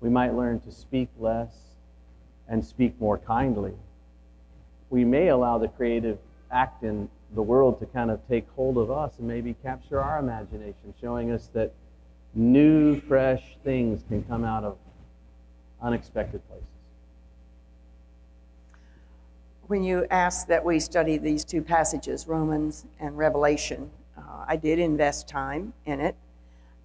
We 0.00 0.08
might 0.08 0.34
learn 0.34 0.60
to 0.60 0.72
speak 0.72 1.08
less 1.18 1.52
and 2.48 2.64
speak 2.64 2.98
more 3.00 3.18
kindly. 3.18 3.74
We 4.90 5.04
may 5.04 5.28
allow 5.28 5.58
the 5.58 5.68
creative 5.68 6.18
act 6.50 6.82
in 6.82 7.08
the 7.34 7.42
world 7.42 7.80
to 7.80 7.86
kind 7.86 8.10
of 8.10 8.20
take 8.28 8.46
hold 8.56 8.78
of 8.78 8.90
us 8.90 9.18
and 9.18 9.26
maybe 9.26 9.54
capture 9.62 10.00
our 10.00 10.18
imagination, 10.18 10.94
showing 11.00 11.30
us 11.30 11.48
that 11.54 11.72
new, 12.34 13.00
fresh 13.00 13.42
things 13.64 14.02
can 14.08 14.22
come 14.24 14.44
out 14.44 14.64
of 14.64 14.76
unexpected 15.80 16.46
places. 16.48 16.66
When 19.66 19.82
you 19.82 20.06
asked 20.10 20.48
that 20.48 20.64
we 20.64 20.80
study 20.80 21.18
these 21.18 21.44
two 21.44 21.62
passages, 21.62 22.26
Romans 22.26 22.84
and 23.00 23.16
Revelation, 23.16 23.90
uh, 24.16 24.44
I 24.46 24.56
did 24.56 24.78
invest 24.78 25.28
time 25.28 25.72
in 25.86 26.00
it. 26.00 26.16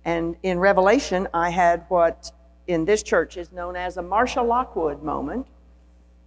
And 0.05 0.37
in 0.43 0.59
Revelation, 0.59 1.27
I 1.33 1.49
had 1.49 1.85
what 1.89 2.31
in 2.67 2.85
this 2.85 3.03
church 3.03 3.37
is 3.37 3.51
known 3.51 3.75
as 3.75 3.97
a 3.97 4.01
Marcia 4.01 4.41
Lockwood 4.41 5.03
moment. 5.03 5.47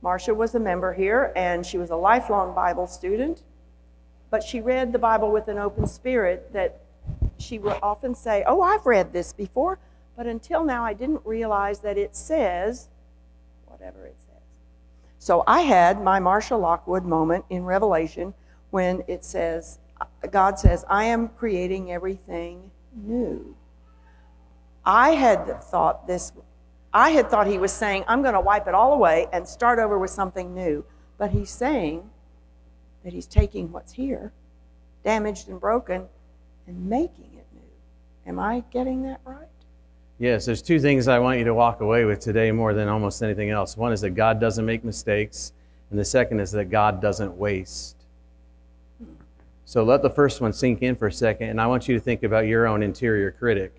Marcia 0.02 0.34
was 0.34 0.54
a 0.54 0.60
member 0.60 0.92
here, 0.92 1.32
and 1.36 1.64
she 1.64 1.78
was 1.78 1.90
a 1.90 1.96
lifelong 1.96 2.54
Bible 2.54 2.86
student, 2.86 3.42
but 4.30 4.42
she 4.42 4.60
read 4.60 4.92
the 4.92 4.98
Bible 4.98 5.30
with 5.30 5.48
an 5.48 5.58
open 5.58 5.86
spirit 5.86 6.52
that 6.52 6.80
she 7.42 7.59
would 7.59 7.78
often 7.82 8.14
say, 8.14 8.44
Oh, 8.47 8.61
I've 8.61 8.87
read 8.87 9.12
this 9.12 9.32
before, 9.32 9.78
but 10.16 10.26
until 10.26 10.64
now 10.64 10.85
I 10.85 10.92
didn't 10.92 11.23
realize 11.25 11.80
that 11.80 11.99
it 11.99 12.14
says 12.14 12.88
whatever 13.66 14.06
it 14.06 14.16
says. 14.18 14.42
So 15.18 15.44
I 15.47 15.61
had 15.61 16.02
my 16.02 16.18
Marcia 16.18 16.56
Lockwood 16.56 17.04
moment 17.04 17.44
in 17.50 17.64
Revelation 17.64 18.35
when 18.70 19.02
it 19.06 19.25
says, 19.25 19.78
God 20.30 20.59
says, 20.59 20.85
I 20.88 21.04
am 21.04 21.28
creating 21.28 21.92
everything 21.92 22.70
new. 22.94 23.54
I 24.85 25.11
had 25.11 25.62
thought 25.62 26.06
this, 26.06 26.32
I 26.92 27.11
had 27.11 27.30
thought 27.30 27.47
he 27.47 27.59
was 27.59 27.73
saying, 27.73 28.04
I'm 28.09 28.23
going 28.23 28.35
to 28.35 28.40
wipe 28.40 28.66
it 28.66 28.75
all 28.75 28.92
away 28.94 29.26
and 29.32 29.47
start 29.47 29.78
over 29.78 29.99
with 29.99 30.11
something 30.11 30.54
new. 30.54 30.85
But 31.18 31.30
he's 31.30 31.50
saying 31.50 32.09
that 33.04 33.12
he's 33.12 33.26
taking 33.26 33.70
what's 33.73 33.92
here, 33.92 34.32
damaged 35.04 35.49
and 35.49 35.61
broken, 35.61 36.06
and 36.66 36.88
making. 36.88 37.29
Am 38.30 38.38
I 38.38 38.62
getting 38.70 39.02
that 39.02 39.20
right? 39.25 39.49
Yes, 40.20 40.46
there's 40.46 40.62
two 40.62 40.78
things 40.78 41.08
I 41.08 41.18
want 41.18 41.40
you 41.40 41.44
to 41.46 41.52
walk 41.52 41.80
away 41.80 42.04
with 42.04 42.20
today 42.20 42.52
more 42.52 42.72
than 42.72 42.87
almost 42.87 43.20
anything 43.25 43.50
else. 43.50 43.76
One 43.76 43.92
is 43.92 44.02
that 44.02 44.10
God 44.10 44.38
doesn't 44.38 44.64
make 44.64 44.84
mistakes, 44.84 45.52
and 45.90 45.99
the 45.99 46.04
second 46.04 46.38
is 46.38 46.52
that 46.52 46.66
God 46.66 47.02
doesn't 47.02 47.37
waste. 47.37 47.96
So 49.64 49.82
let 49.82 50.02
the 50.02 50.10
first 50.10 50.40
one 50.40 50.52
sink 50.52 50.80
in 50.80 50.94
for 50.94 51.08
a 51.08 51.12
second, 51.12 51.49
and 51.49 51.60
I 51.60 51.66
want 51.66 51.88
you 51.88 51.94
to 51.96 52.00
think 52.00 52.22
about 52.22 52.46
your 52.46 52.68
own 52.68 52.84
interior 52.84 53.32
critic. 53.32 53.75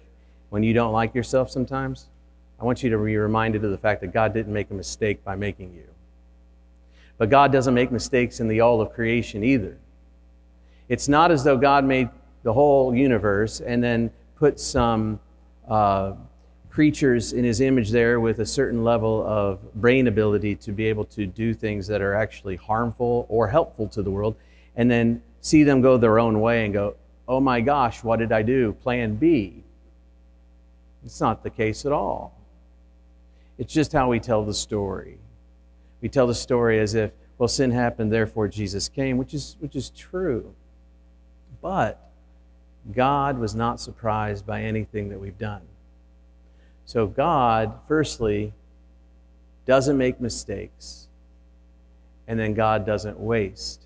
When 0.50 0.63
you 0.63 0.74
don't 0.74 0.91
like 0.91 1.15
yourself 1.15 1.50
sometimes, 1.50 2.10
I 2.60 2.65
want 2.65 2.84
you 2.84 2.89
to 2.89 2.98
be 2.98 3.15
reminded 3.15 3.63
of 3.63 3.72
the 3.72 3.77
fact 3.77 4.01
that 4.01 4.12
God 4.12 4.34
didn't 4.34 4.51
make 4.51 4.70
a 4.70 4.74
mistake 4.74 5.24
by 5.24 5.38
making 5.38 5.74
you. 5.74 5.88
But 7.17 7.29
God 7.29 7.53
doesn't 7.53 7.74
make 7.74 7.89
mistakes 7.89 8.41
in 8.41 8.50
the 8.50 8.60
all 8.60 8.81
of 8.81 8.91
creation 8.91 9.46
either. 9.46 9.77
It's 10.89 11.08
not 11.08 11.31
as 11.31 11.46
though 11.46 11.55
God 11.55 11.86
made 11.86 12.10
the 12.43 12.51
whole 12.51 12.93
universe 12.93 13.62
and 13.62 13.81
then 13.81 14.12
put 14.41 14.60
some 14.60 15.19
uh, 15.69 16.13
creatures 16.71 17.31
in 17.31 17.43
his 17.43 17.62
image 17.62 17.91
there 17.91 18.19
with 18.19 18.39
a 18.39 18.45
certain 18.45 18.83
level 18.83 19.24
of 19.27 19.60
brain 19.75 20.07
ability 20.07 20.55
to 20.55 20.71
be 20.71 20.88
able 20.88 21.05
to 21.05 21.27
do 21.27 21.53
things 21.53 21.86
that 21.86 22.01
are 22.01 22.15
actually 22.15 22.55
harmful 22.55 23.27
or 23.29 23.48
helpful 23.48 23.88
to 23.88 24.01
the 24.01 24.10
world, 24.10 24.36
and 24.75 24.89
then 24.89 25.21
see 25.41 25.62
them 25.62 25.79
go 25.79 25.95
their 25.95 26.17
own 26.17 26.41
way 26.41 26.65
and 26.65 26.74
go, 26.74 26.95
oh 27.27 27.39
my 27.39 27.62
gosh, 27.62 28.03
what 28.03 28.17
did 28.17 28.31
I 28.31 28.41
do? 28.41 28.74
Plan 28.74 29.13
B. 29.13 29.63
It's 31.05 31.21
not 31.21 31.43
the 31.43 31.51
case 31.51 31.86
at 31.86 31.91
all. 31.91 32.36
It's 33.60 33.71
just 33.71 33.93
how 33.93 34.10
we 34.10 34.19
tell 34.19 34.43
the 34.43 34.55
story. 34.55 35.19
We 36.01 36.10
tell 36.10 36.25
the 36.25 36.33
story 36.33 36.79
as 36.79 36.95
if, 36.95 37.12
well, 37.38 37.48
sin 37.48 37.69
happened, 37.69 38.12
therefore 38.12 38.48
Jesus 38.48 38.89
came, 38.89 39.19
which 39.19 39.36
is, 39.36 39.55
which 39.60 39.75
is 39.75 39.91
true. 39.91 40.55
But 41.62 42.11
God 42.95 43.38
was 43.38 43.53
not 43.55 43.79
surprised 43.79 44.45
by 44.45 44.61
anything 44.61 45.09
that 45.09 45.19
we've 45.19 45.38
done. 45.38 45.61
So, 46.85 47.07
God, 47.07 47.73
firstly, 47.88 48.53
doesn't 49.65 49.97
make 49.97 50.19
mistakes, 50.19 51.07
and 52.27 52.39
then 52.39 52.53
God 52.53 52.85
doesn't 52.85 53.19
waste. 53.19 53.83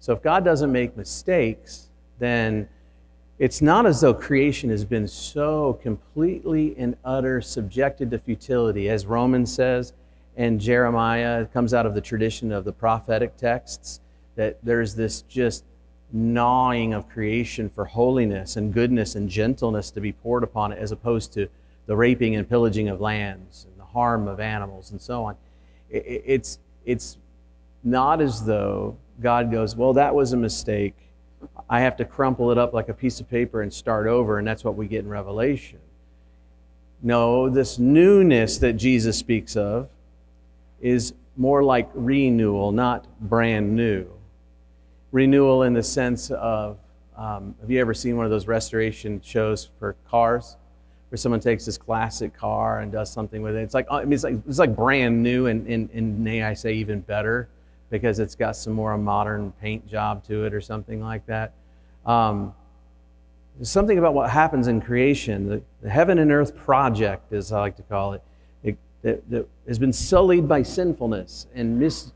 So 0.00 0.14
if 0.14 0.22
God 0.22 0.44
doesn't 0.44 0.72
make 0.72 0.96
mistakes, 0.96 1.88
then 2.18 2.68
it's 3.38 3.60
not 3.60 3.86
as 3.86 4.00
though 4.00 4.14
creation 4.14 4.70
has 4.70 4.84
been 4.84 5.06
so 5.06 5.74
completely 5.82 6.74
and 6.78 6.96
utter 7.04 7.40
subjected 7.40 8.10
to 8.10 8.18
futility, 8.18 8.88
as 8.88 9.06
Romans 9.06 9.54
says, 9.54 9.92
and 10.36 10.60
Jeremiah 10.60 11.44
comes 11.46 11.74
out 11.74 11.84
of 11.84 11.94
the 11.94 12.00
tradition 12.00 12.50
of 12.50 12.64
the 12.64 12.72
prophetic 12.72 13.36
texts, 13.36 14.00
that 14.36 14.58
there's 14.62 14.94
this 14.94 15.22
just 15.22 15.64
gnawing 16.12 16.92
of 16.92 17.08
creation 17.08 17.68
for 17.68 17.84
holiness 17.84 18.56
and 18.56 18.72
goodness 18.72 19.14
and 19.14 19.28
gentleness 19.28 19.90
to 19.92 20.00
be 20.00 20.12
poured 20.12 20.42
upon 20.42 20.72
it, 20.72 20.78
as 20.78 20.92
opposed 20.92 21.32
to 21.34 21.48
the 21.86 21.96
raping 21.96 22.36
and 22.36 22.48
pillaging 22.48 22.88
of 22.88 23.00
lands 23.00 23.66
and 23.68 23.80
the 23.80 23.84
harm 23.84 24.28
of 24.28 24.40
animals 24.40 24.90
and 24.90 25.00
so 25.00 25.24
on. 25.24 25.36
It's, 25.90 26.58
it's 26.84 27.18
not 27.82 28.20
as 28.20 28.44
though 28.44 28.96
God 29.20 29.50
goes, 29.50 29.76
Well, 29.76 29.92
that 29.94 30.14
was 30.14 30.32
a 30.32 30.36
mistake. 30.36 30.94
I 31.68 31.80
have 31.80 31.96
to 31.96 32.04
crumple 32.04 32.50
it 32.50 32.58
up 32.58 32.72
like 32.72 32.88
a 32.88 32.94
piece 32.94 33.20
of 33.20 33.28
paper 33.28 33.62
and 33.62 33.72
start 33.72 34.06
over, 34.06 34.38
and 34.38 34.46
that's 34.46 34.64
what 34.64 34.76
we 34.76 34.86
get 34.86 35.04
in 35.04 35.08
Revelation. 35.08 35.78
No, 37.02 37.48
this 37.48 37.78
newness 37.78 38.58
that 38.58 38.74
Jesus 38.74 39.16
speaks 39.16 39.56
of 39.56 39.88
is 40.80 41.14
more 41.36 41.62
like 41.64 41.88
renewal, 41.94 42.72
not 42.72 43.06
brand 43.20 43.74
new. 43.74 44.06
Renewal 45.12 45.64
in 45.64 45.72
the 45.72 45.82
sense 45.82 46.30
of 46.30 46.78
um, 47.16 47.54
have 47.60 47.70
you 47.70 47.80
ever 47.80 47.92
seen 47.92 48.16
one 48.16 48.24
of 48.24 48.30
those 48.30 48.46
restoration 48.46 49.20
shows 49.22 49.70
for 49.78 49.94
cars? 50.08 50.56
Where 51.10 51.18
someone 51.18 51.40
takes 51.40 51.66
this 51.66 51.76
classic 51.76 52.34
car 52.34 52.80
and 52.80 52.92
does 52.92 53.12
something 53.12 53.42
with 53.42 53.56
it. 53.56 53.62
It's 53.62 53.74
like, 53.74 53.86
I 53.90 54.04
mean, 54.04 54.12
it's 54.12 54.22
like, 54.22 54.36
it's 54.48 54.60
like 54.60 54.76
brand 54.76 55.22
new, 55.22 55.46
and, 55.46 55.66
and, 55.66 55.90
and 55.92 56.20
may 56.20 56.44
I 56.44 56.54
say 56.54 56.74
even 56.74 57.00
better 57.00 57.48
because 57.90 58.20
it's 58.20 58.36
got 58.36 58.54
some 58.54 58.72
more 58.72 58.96
modern 58.96 59.52
paint 59.60 59.88
job 59.88 60.24
to 60.28 60.44
it 60.44 60.54
or 60.54 60.60
something 60.60 61.00
like 61.00 61.26
that. 61.26 61.52
Um, 62.06 62.54
there's 63.56 63.70
something 63.70 63.98
about 63.98 64.14
what 64.14 64.30
happens 64.30 64.68
in 64.68 64.80
creation, 64.80 65.48
the, 65.48 65.62
the, 65.82 65.90
heaven 65.90 66.18
and 66.18 66.30
earth 66.30 66.56
project, 66.56 67.32
as 67.32 67.52
I 67.52 67.60
like 67.60 67.76
to 67.76 67.82
call 67.82 68.14
it, 68.14 68.22
it 68.62 68.78
that, 69.02 69.46
has 69.66 69.78
been 69.78 69.92
sullied 69.92 70.48
by 70.48 70.62
sinfulness 70.62 71.46
and, 71.54 71.78
mis, 71.78 72.12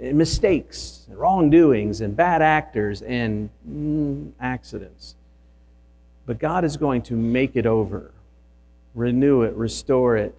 mistakes, 0.00 1.06
and 1.08 1.18
wrongdoings, 1.18 2.00
and 2.00 2.16
bad 2.16 2.42
actors, 2.42 3.02
and 3.02 3.50
mm, 3.68 4.30
accidents. 4.40 5.14
But 6.26 6.38
God 6.38 6.64
is 6.64 6.76
going 6.76 7.02
to 7.02 7.14
make 7.14 7.56
it 7.56 7.66
over, 7.66 8.12
renew 8.94 9.42
it, 9.42 9.54
restore 9.54 10.16
it, 10.16 10.34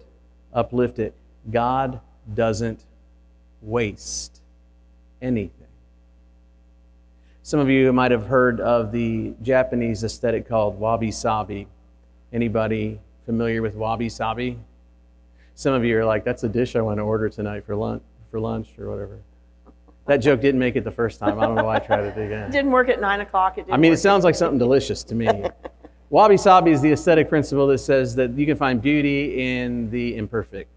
uplift 0.52 0.98
it. 0.98 1.14
God 1.50 2.00
doesn't 2.32 2.84
waste 3.60 4.40
anything. 5.20 5.60
Some 7.42 7.58
of 7.58 7.68
you 7.68 7.92
might 7.92 8.12
have 8.12 8.26
heard 8.26 8.60
of 8.60 8.92
the 8.92 9.34
Japanese 9.42 10.04
aesthetic 10.04 10.48
called 10.48 10.78
wabi 10.78 11.10
sabi. 11.10 11.66
Anybody 12.32 13.00
familiar 13.26 13.60
with 13.60 13.74
wabi 13.74 14.08
sabi? 14.08 14.58
Some 15.56 15.74
of 15.74 15.84
you 15.84 15.98
are 15.98 16.04
like, 16.04 16.24
that's 16.24 16.44
a 16.44 16.48
dish 16.48 16.76
I 16.76 16.80
want 16.80 16.98
to 16.98 17.02
order 17.02 17.28
tonight 17.28 17.64
for 17.66 17.74
lunch, 17.74 18.02
for 18.30 18.38
lunch 18.38 18.78
or 18.78 18.88
whatever. 18.88 19.18
That 20.06 20.18
joke 20.18 20.40
didn't 20.40 20.58
make 20.58 20.76
it 20.76 20.84
the 20.84 20.90
first 20.90 21.20
time. 21.20 21.38
I 21.38 21.46
don't 21.46 21.54
know 21.54 21.64
why 21.64 21.76
I 21.76 21.78
tried 21.78 22.04
it 22.04 22.18
again. 22.18 22.48
It 22.48 22.52
didn't 22.52 22.72
work 22.72 22.88
at 22.88 23.00
9 23.00 23.20
o'clock. 23.20 23.58
It 23.58 23.66
I 23.70 23.76
mean, 23.76 23.92
it 23.92 23.98
sounds 23.98 24.24
like 24.24 24.34
something 24.34 24.58
delicious 24.58 25.04
to 25.04 25.14
me. 25.14 25.28
Wabi 26.10 26.36
sabi 26.36 26.72
is 26.72 26.80
the 26.80 26.90
aesthetic 26.90 27.28
principle 27.28 27.68
that 27.68 27.78
says 27.78 28.16
that 28.16 28.32
you 28.32 28.44
can 28.44 28.56
find 28.56 28.82
beauty 28.82 29.58
in 29.60 29.88
the 29.90 30.16
imperfect. 30.16 30.70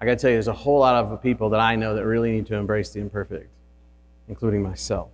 I 0.00 0.06
got 0.06 0.12
to 0.12 0.16
tell 0.16 0.30
you, 0.30 0.36
there's 0.36 0.48
a 0.48 0.54
whole 0.54 0.80
lot 0.80 0.96
of 0.96 1.22
people 1.22 1.50
that 1.50 1.60
I 1.60 1.76
know 1.76 1.94
that 1.94 2.06
really 2.06 2.32
need 2.32 2.46
to 2.46 2.56
embrace 2.56 2.90
the 2.90 3.00
imperfect, 3.00 3.50
including 4.28 4.62
myself. 4.62 5.10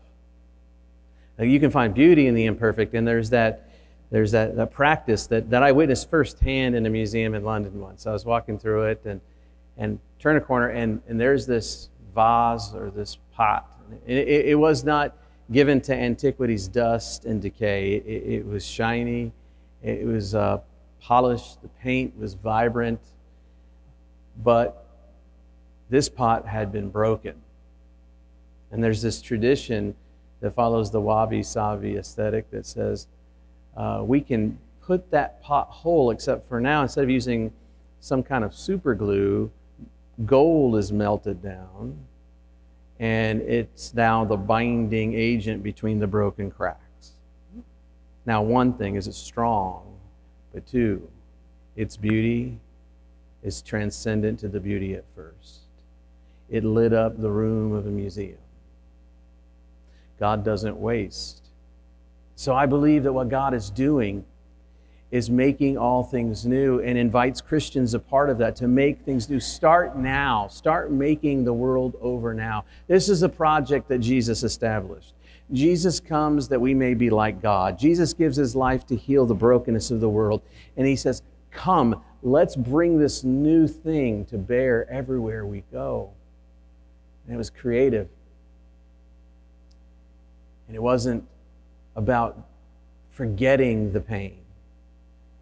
You 1.41 1.61
can 1.61 1.71
find 1.71 1.93
beauty 1.93 2.27
in 2.27 2.35
the 2.35 2.47
imperfect, 2.47 2.95
and 2.95 3.07
there's 3.07 3.31
that, 3.31 3.69
there's 4.11 4.33
that, 4.33 4.57
that 4.57 4.73
practice 4.73 5.27
that, 5.27 5.51
that 5.51 5.63
I 5.63 5.73
witnessed 5.73 6.09
firsthand 6.09 6.75
in 6.75 6.87
a 6.87 6.91
museum 6.91 7.35
in 7.35 7.45
London 7.45 7.81
once. 7.81 8.07
I 8.07 8.13
was 8.13 8.25
walking 8.25 8.59
through 8.59 8.85
it 8.85 9.03
and, 9.05 9.21
and 9.79 9.99
turn 10.19 10.37
a 10.37 10.41
corner, 10.41 10.69
and, 10.69 11.01
and 11.09 11.19
there's 11.21 11.47
this 11.47 11.89
vase 12.15 12.75
or 12.75 12.91
this 12.91 13.19
pot. 13.33 13.81
It, 14.07 14.19
it, 14.19 14.47
it 14.47 14.55
was 14.57 14.85
not 14.85 15.17
given 15.51 15.81
to 15.83 15.95
antiquity's 15.95 16.69
dust 16.69 17.25
and 17.25 17.41
decay, 17.41 17.95
it, 17.95 18.33
it 18.33 18.47
was 18.47 18.67
shiny, 18.67 19.33
it 19.83 20.07
was 20.07 20.35
uh, 20.35 20.59
polished, 21.01 21.63
the 21.63 21.69
paint 21.69 22.19
was 22.19 22.35
vibrant 22.35 23.01
but 24.43 24.87
this 25.91 26.09
pot 26.09 26.47
had 26.47 26.71
been 26.71 26.91
broken. 26.91 27.35
And 28.71 28.83
there's 28.83 29.03
this 29.03 29.21
tradition 29.21 29.95
that 30.41 30.55
follows 30.55 30.91
the 30.91 31.01
wabi 31.01 31.43
sabi 31.43 31.97
aesthetic 31.97 32.51
that 32.51 32.67
says 32.67 33.09
uh, 33.77 34.03
we 34.05 34.21
can 34.21 34.59
put 34.83 35.11
that 35.11 35.43
pot 35.43 35.69
whole, 35.69 36.11
except 36.11 36.49
for 36.49 36.61
now, 36.61 36.83
instead 36.83 37.05
of 37.05 37.11
using 37.11 37.53
some 38.01 38.23
kind 38.23 38.45
of 38.45 38.55
super 38.55 38.95
glue, 38.95 39.51
gold 40.27 40.77
is 40.77 40.93
melted 40.93 41.43
down, 41.43 41.97
and 42.99 43.41
it's 43.43 43.95
now 43.95 44.25
the 44.25 44.37
binding 44.37 45.15
agent 45.15 45.63
between 45.63 45.99
the 45.99 46.07
broken 46.07 46.51
cracks. 46.51 47.13
Now, 48.27 48.43
one 48.43 48.75
thing 48.75 48.97
is 48.97 49.07
it's 49.07 49.17
strong, 49.17 49.97
but 50.53 50.67
two, 50.67 51.09
its 51.77 51.97
beauty 51.97 52.59
is 53.43 53.63
transcendent 53.63 54.41
to 54.41 54.49
the 54.49 54.61
beauty 54.61 54.95
at 54.95 55.05
first. 55.15 55.61
It 56.51 56.65
lit 56.65 56.93
up 56.93 57.21
the 57.21 57.31
room 57.31 57.73
of 57.73 57.87
a 57.87 57.91
museum. 57.91 58.39
God 60.19 60.45
doesn't 60.45 60.77
waste. 60.77 61.45
So 62.35 62.55
I 62.55 62.67
believe 62.67 63.05
that 63.05 63.13
what 63.13 63.29
God 63.29 63.55
is 63.55 63.71
doing 63.71 64.25
is 65.11 65.31
making 65.31 65.79
all 65.79 66.05
things 66.05 66.45
new 66.45 66.81
and 66.81 66.99
invites 66.99 67.41
Christians 67.41 67.95
a 67.95 67.99
part 67.99 68.29
of 68.29 68.39
that 68.39 68.57
to 68.57 68.69
make 68.69 69.01
things 69.01 69.29
new. 69.31 69.41
Start 69.41 69.97
now. 69.97 70.49
Start 70.49 70.93
making 70.93 71.45
the 71.45 71.53
world 71.53 71.97
over 72.01 72.35
now. 72.35 72.65
This 72.89 73.09
is 73.09 73.23
a 73.23 73.29
project 73.29 73.89
that 73.89 73.99
Jesus 73.99 74.43
established. 74.43 75.15
Jesus 75.51 75.99
comes 75.99 76.49
that 76.49 76.61
we 76.61 76.75
may 76.75 76.93
be 76.93 77.09
like 77.09 77.41
God. 77.41 77.79
Jesus 77.79 78.13
gives 78.13 78.37
his 78.37 78.55
life 78.55 78.87
to 78.87 78.97
heal 78.97 79.25
the 79.25 79.35
brokenness 79.35 79.91
of 79.91 80.01
the 80.01 80.09
world. 80.09 80.43
And 80.77 80.87
he 80.87 80.95
says, 80.95 81.23
Come, 81.51 82.03
let's 82.23 82.55
bring 82.55 82.99
this 82.99 83.25
new 83.25 83.67
thing 83.67 84.27
to 84.27 84.37
bear 84.37 84.89
everywhere 84.91 85.47
we 85.47 85.65
go. 85.73 86.11
And 87.25 87.35
it 87.35 87.39
was 87.39 87.49
creative. 87.49 88.09
And 90.67 90.77
it 90.77 90.83
wasn't 90.83 91.27
about 91.97 92.47
forgetting 93.11 93.93
the 93.93 94.01
pain 94.03 94.39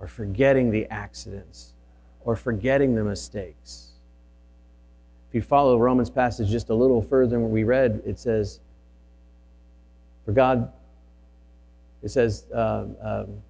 or 0.07 0.09
forgetting 0.09 0.71
the 0.71 0.87
accidents 0.87 1.73
or 2.21 2.37
forgetting 2.37 2.95
the 2.95 3.03
mistakes. 3.03 3.89
If 5.29 5.35
you 5.35 5.43
follow 5.43 5.77
Romans 5.79 6.11
passage 6.11 6.49
just 6.49 6.71
a 6.71 6.75
little 6.75 7.03
further 7.03 7.31
than 7.31 7.43
what 7.43 7.51
we 7.51 7.65
read, 7.65 8.03
it 8.07 8.17
says, 8.17 8.61
For 10.25 10.31
God, 10.31 10.73
it 12.05 12.11
says, 12.11 12.47
um, 12.55 12.95
um, 13.03 13.43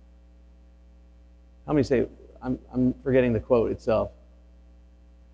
how 1.66 1.74
many 1.74 1.82
say, 1.82 2.06
I'm, 2.40 2.58
I'm 2.72 2.94
forgetting 3.04 3.34
the 3.34 3.40
quote 3.40 3.70
itself. 3.70 4.12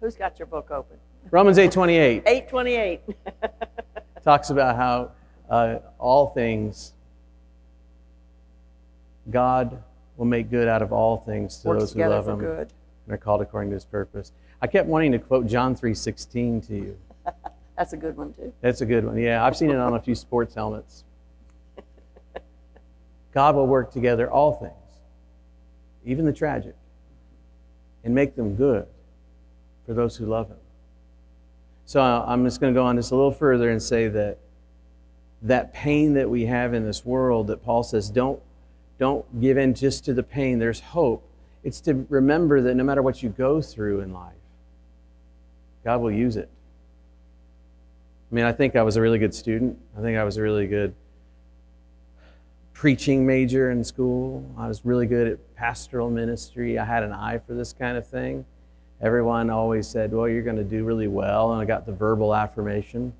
Who's 0.00 0.16
got 0.16 0.40
your 0.40 0.46
book 0.46 0.72
open? 0.72 0.96
Romans 1.30 1.56
8:28. 1.56 2.24
8:28. 2.50 2.98
talks 4.24 4.50
about 4.50 4.74
how 4.74 5.12
uh, 5.48 5.78
all 6.00 6.30
things 6.30 6.94
God 9.30 9.80
will 10.16 10.26
make 10.26 10.50
good 10.50 10.68
out 10.68 10.82
of 10.82 10.92
all 10.92 11.18
things 11.18 11.58
to 11.58 11.68
Works 11.68 11.80
those 11.80 11.92
who 11.92 12.00
love 12.00 12.28
Him 12.28 12.38
good. 12.38 12.72
and 13.06 13.14
are 13.14 13.18
called 13.18 13.42
according 13.42 13.70
to 13.70 13.74
His 13.74 13.84
purpose. 13.84 14.32
I 14.60 14.66
kept 14.66 14.88
wanting 14.88 15.12
to 15.12 15.18
quote 15.18 15.46
John 15.46 15.74
3:16 15.74 16.66
to 16.68 16.74
you. 16.74 16.98
That's 17.76 17.92
a 17.92 17.96
good 17.96 18.16
one 18.16 18.32
too. 18.34 18.52
That's 18.60 18.80
a 18.80 18.86
good 18.86 19.04
one. 19.04 19.18
Yeah, 19.18 19.44
I've 19.44 19.56
seen 19.56 19.70
it 19.70 19.76
on 19.76 19.94
a 19.94 20.00
few 20.00 20.14
sports 20.14 20.54
helmets. 20.54 21.04
God 23.32 23.54
will 23.54 23.66
work 23.66 23.92
together 23.92 24.30
all 24.30 24.52
things, 24.52 25.00
even 26.04 26.24
the 26.24 26.32
tragic, 26.32 26.76
and 28.04 28.14
make 28.14 28.36
them 28.36 28.54
good 28.54 28.86
for 29.86 29.94
those 29.94 30.16
who 30.16 30.26
love 30.26 30.48
Him. 30.48 30.58
So 31.84 32.00
I'm 32.00 32.44
just 32.44 32.60
going 32.60 32.72
to 32.72 32.78
go 32.78 32.84
on 32.84 32.96
just 32.96 33.10
a 33.10 33.16
little 33.16 33.32
further 33.32 33.70
and 33.70 33.82
say 33.82 34.08
that 34.08 34.38
that 35.42 35.72
pain 35.74 36.14
that 36.14 36.30
we 36.30 36.46
have 36.46 36.72
in 36.72 36.84
this 36.84 37.04
world, 37.04 37.48
that 37.48 37.64
Paul 37.64 37.82
says, 37.82 38.08
don't, 38.08 38.40
don't 38.98 39.40
give 39.40 39.58
in 39.58 39.74
just 39.74 40.04
to 40.04 40.14
the 40.14 40.22
pain. 40.22 40.58
There's 40.58 40.80
hope. 40.80 41.26
It's 41.64 41.80
to 41.82 42.06
remember 42.08 42.60
that 42.62 42.74
no 42.74 42.84
matter 42.84 43.02
what 43.02 43.22
you 43.22 43.28
go 43.28 43.62
through 43.62 44.00
in 44.00 44.12
life, 44.12 44.34
God 45.84 46.00
will 46.00 46.10
use 46.10 46.36
it. 46.36 46.48
I 48.30 48.34
mean, 48.34 48.44
I 48.44 48.52
think 48.52 48.76
I 48.76 48.82
was 48.82 48.96
a 48.96 49.00
really 49.00 49.18
good 49.18 49.34
student. 49.34 49.78
I 49.96 50.00
think 50.00 50.16
I 50.16 50.24
was 50.24 50.36
a 50.36 50.42
really 50.42 50.66
good 50.66 50.94
preaching 52.72 53.26
major 53.26 53.70
in 53.70 53.84
school. 53.84 54.44
I 54.56 54.66
was 54.66 54.84
really 54.84 55.06
good 55.06 55.28
at 55.28 55.54
pastoral 55.54 56.10
ministry. 56.10 56.78
I 56.78 56.84
had 56.84 57.02
an 57.02 57.12
eye 57.12 57.38
for 57.38 57.54
this 57.54 57.72
kind 57.72 57.96
of 57.96 58.06
thing. 58.06 58.44
Everyone 59.00 59.50
always 59.50 59.86
said, 59.86 60.12
Well, 60.12 60.28
you're 60.28 60.42
going 60.42 60.56
to 60.56 60.64
do 60.64 60.84
really 60.84 61.08
well. 61.08 61.52
And 61.52 61.60
I 61.60 61.64
got 61.64 61.86
the 61.86 61.92
verbal 61.92 62.34
affirmation. 62.34 63.12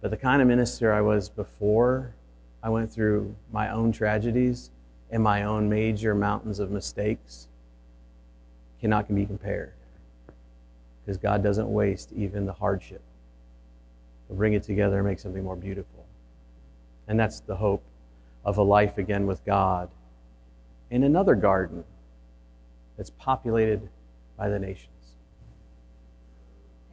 But 0.00 0.10
the 0.10 0.16
kind 0.16 0.40
of 0.40 0.48
minister 0.48 0.92
I 0.92 1.02
was 1.02 1.28
before 1.28 2.14
I 2.62 2.68
went 2.68 2.92
through 2.92 3.34
my 3.52 3.70
own 3.70 3.92
tragedies 3.92 4.70
and 5.10 5.22
my 5.22 5.44
own 5.44 5.68
major 5.68 6.14
mountains 6.14 6.58
of 6.58 6.70
mistakes 6.70 7.48
cannot 8.80 9.12
be 9.12 9.26
compared. 9.26 9.72
Because 11.04 11.16
God 11.16 11.42
doesn't 11.42 11.70
waste 11.72 12.12
even 12.12 12.46
the 12.46 12.52
hardship. 12.52 13.02
He'll 14.28 14.36
bring 14.36 14.52
it 14.52 14.62
together 14.62 14.98
and 14.98 15.06
make 15.06 15.18
something 15.18 15.42
more 15.42 15.56
beautiful. 15.56 16.04
And 17.08 17.18
that's 17.18 17.40
the 17.40 17.56
hope 17.56 17.82
of 18.44 18.58
a 18.58 18.62
life 18.62 18.98
again 18.98 19.26
with 19.26 19.44
God 19.44 19.90
in 20.90 21.02
another 21.02 21.34
garden 21.34 21.84
that's 22.96 23.10
populated 23.10 23.88
by 24.36 24.48
the 24.48 24.58
nations. 24.58 24.88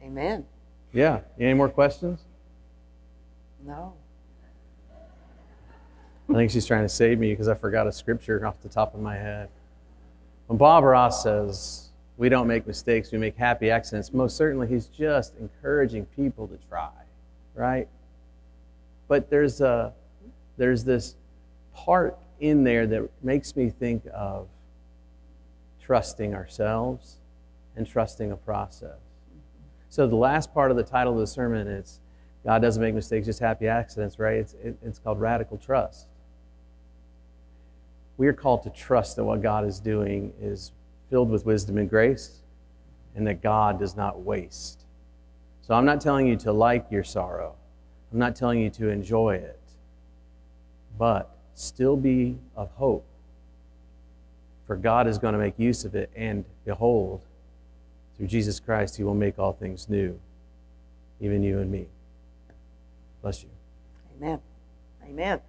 Amen. 0.02 0.44
Yeah. 0.92 1.20
Any 1.38 1.54
more 1.54 1.68
questions? 1.68 2.20
No. 3.64 3.94
I 6.30 6.34
think 6.34 6.50
she's 6.50 6.66
trying 6.66 6.84
to 6.84 6.88
save 6.88 7.18
me 7.18 7.30
because 7.30 7.48
I 7.48 7.54
forgot 7.54 7.86
a 7.86 7.92
scripture 7.92 8.44
off 8.46 8.60
the 8.60 8.68
top 8.68 8.94
of 8.94 9.00
my 9.00 9.16
head. 9.16 9.48
When 10.46 10.58
Bob 10.58 10.84
Ross 10.84 11.22
says, 11.22 11.88
we 12.18 12.28
don't 12.28 12.46
make 12.46 12.66
mistakes, 12.66 13.12
we 13.12 13.18
make 13.18 13.36
happy 13.36 13.70
accidents, 13.70 14.12
most 14.12 14.36
certainly 14.36 14.66
he's 14.66 14.86
just 14.86 15.34
encouraging 15.38 16.04
people 16.16 16.46
to 16.48 16.58
try, 16.68 16.90
right? 17.54 17.88
But 19.06 19.30
there's, 19.30 19.62
a, 19.62 19.94
there's 20.58 20.84
this 20.84 21.14
part 21.74 22.18
in 22.40 22.62
there 22.62 22.86
that 22.86 23.08
makes 23.22 23.56
me 23.56 23.70
think 23.70 24.02
of 24.14 24.48
trusting 25.80 26.34
ourselves 26.34 27.16
and 27.74 27.86
trusting 27.86 28.32
a 28.32 28.36
process. 28.36 28.98
So 29.88 30.06
the 30.06 30.16
last 30.16 30.52
part 30.52 30.70
of 30.70 30.76
the 30.76 30.82
title 30.82 31.14
of 31.14 31.20
the 31.20 31.26
sermon 31.26 31.66
is 31.66 32.00
God 32.44 32.60
doesn't 32.60 32.82
make 32.82 32.94
mistakes, 32.94 33.26
just 33.26 33.40
happy 33.40 33.66
accidents, 33.66 34.18
right? 34.18 34.36
It's, 34.36 34.54
it, 34.62 34.76
it's 34.84 34.98
called 34.98 35.20
radical 35.20 35.56
trust. 35.56 36.06
We 38.18 38.26
are 38.26 38.32
called 38.34 38.62
to 38.64 38.70
trust 38.70 39.16
that 39.16 39.24
what 39.24 39.40
God 39.40 39.64
is 39.64 39.80
doing 39.80 40.34
is 40.40 40.72
filled 41.08 41.30
with 41.30 41.46
wisdom 41.46 41.78
and 41.78 41.88
grace 41.88 42.42
and 43.14 43.26
that 43.26 43.42
God 43.42 43.78
does 43.78 43.96
not 43.96 44.20
waste. 44.20 44.84
So 45.62 45.74
I'm 45.74 45.84
not 45.84 46.00
telling 46.00 46.26
you 46.26 46.36
to 46.38 46.52
like 46.52 46.90
your 46.90 47.04
sorrow. 47.04 47.54
I'm 48.12 48.18
not 48.18 48.36
telling 48.36 48.60
you 48.60 48.70
to 48.70 48.88
enjoy 48.88 49.36
it. 49.36 49.58
But 50.98 51.30
still 51.54 51.96
be 51.96 52.38
of 52.56 52.70
hope. 52.72 53.04
For 54.66 54.76
God 54.76 55.06
is 55.06 55.18
going 55.18 55.32
to 55.32 55.38
make 55.38 55.58
use 55.58 55.84
of 55.84 55.94
it, 55.94 56.10
and 56.14 56.44
behold, 56.64 57.22
through 58.16 58.26
Jesus 58.26 58.60
Christ, 58.60 58.96
He 58.96 59.04
will 59.04 59.14
make 59.14 59.38
all 59.38 59.52
things 59.52 59.88
new, 59.88 60.18
even 61.20 61.42
you 61.42 61.58
and 61.58 61.70
me. 61.70 61.86
Bless 63.22 63.42
you. 63.42 63.48
Amen. 64.16 64.40
Amen. 65.04 65.40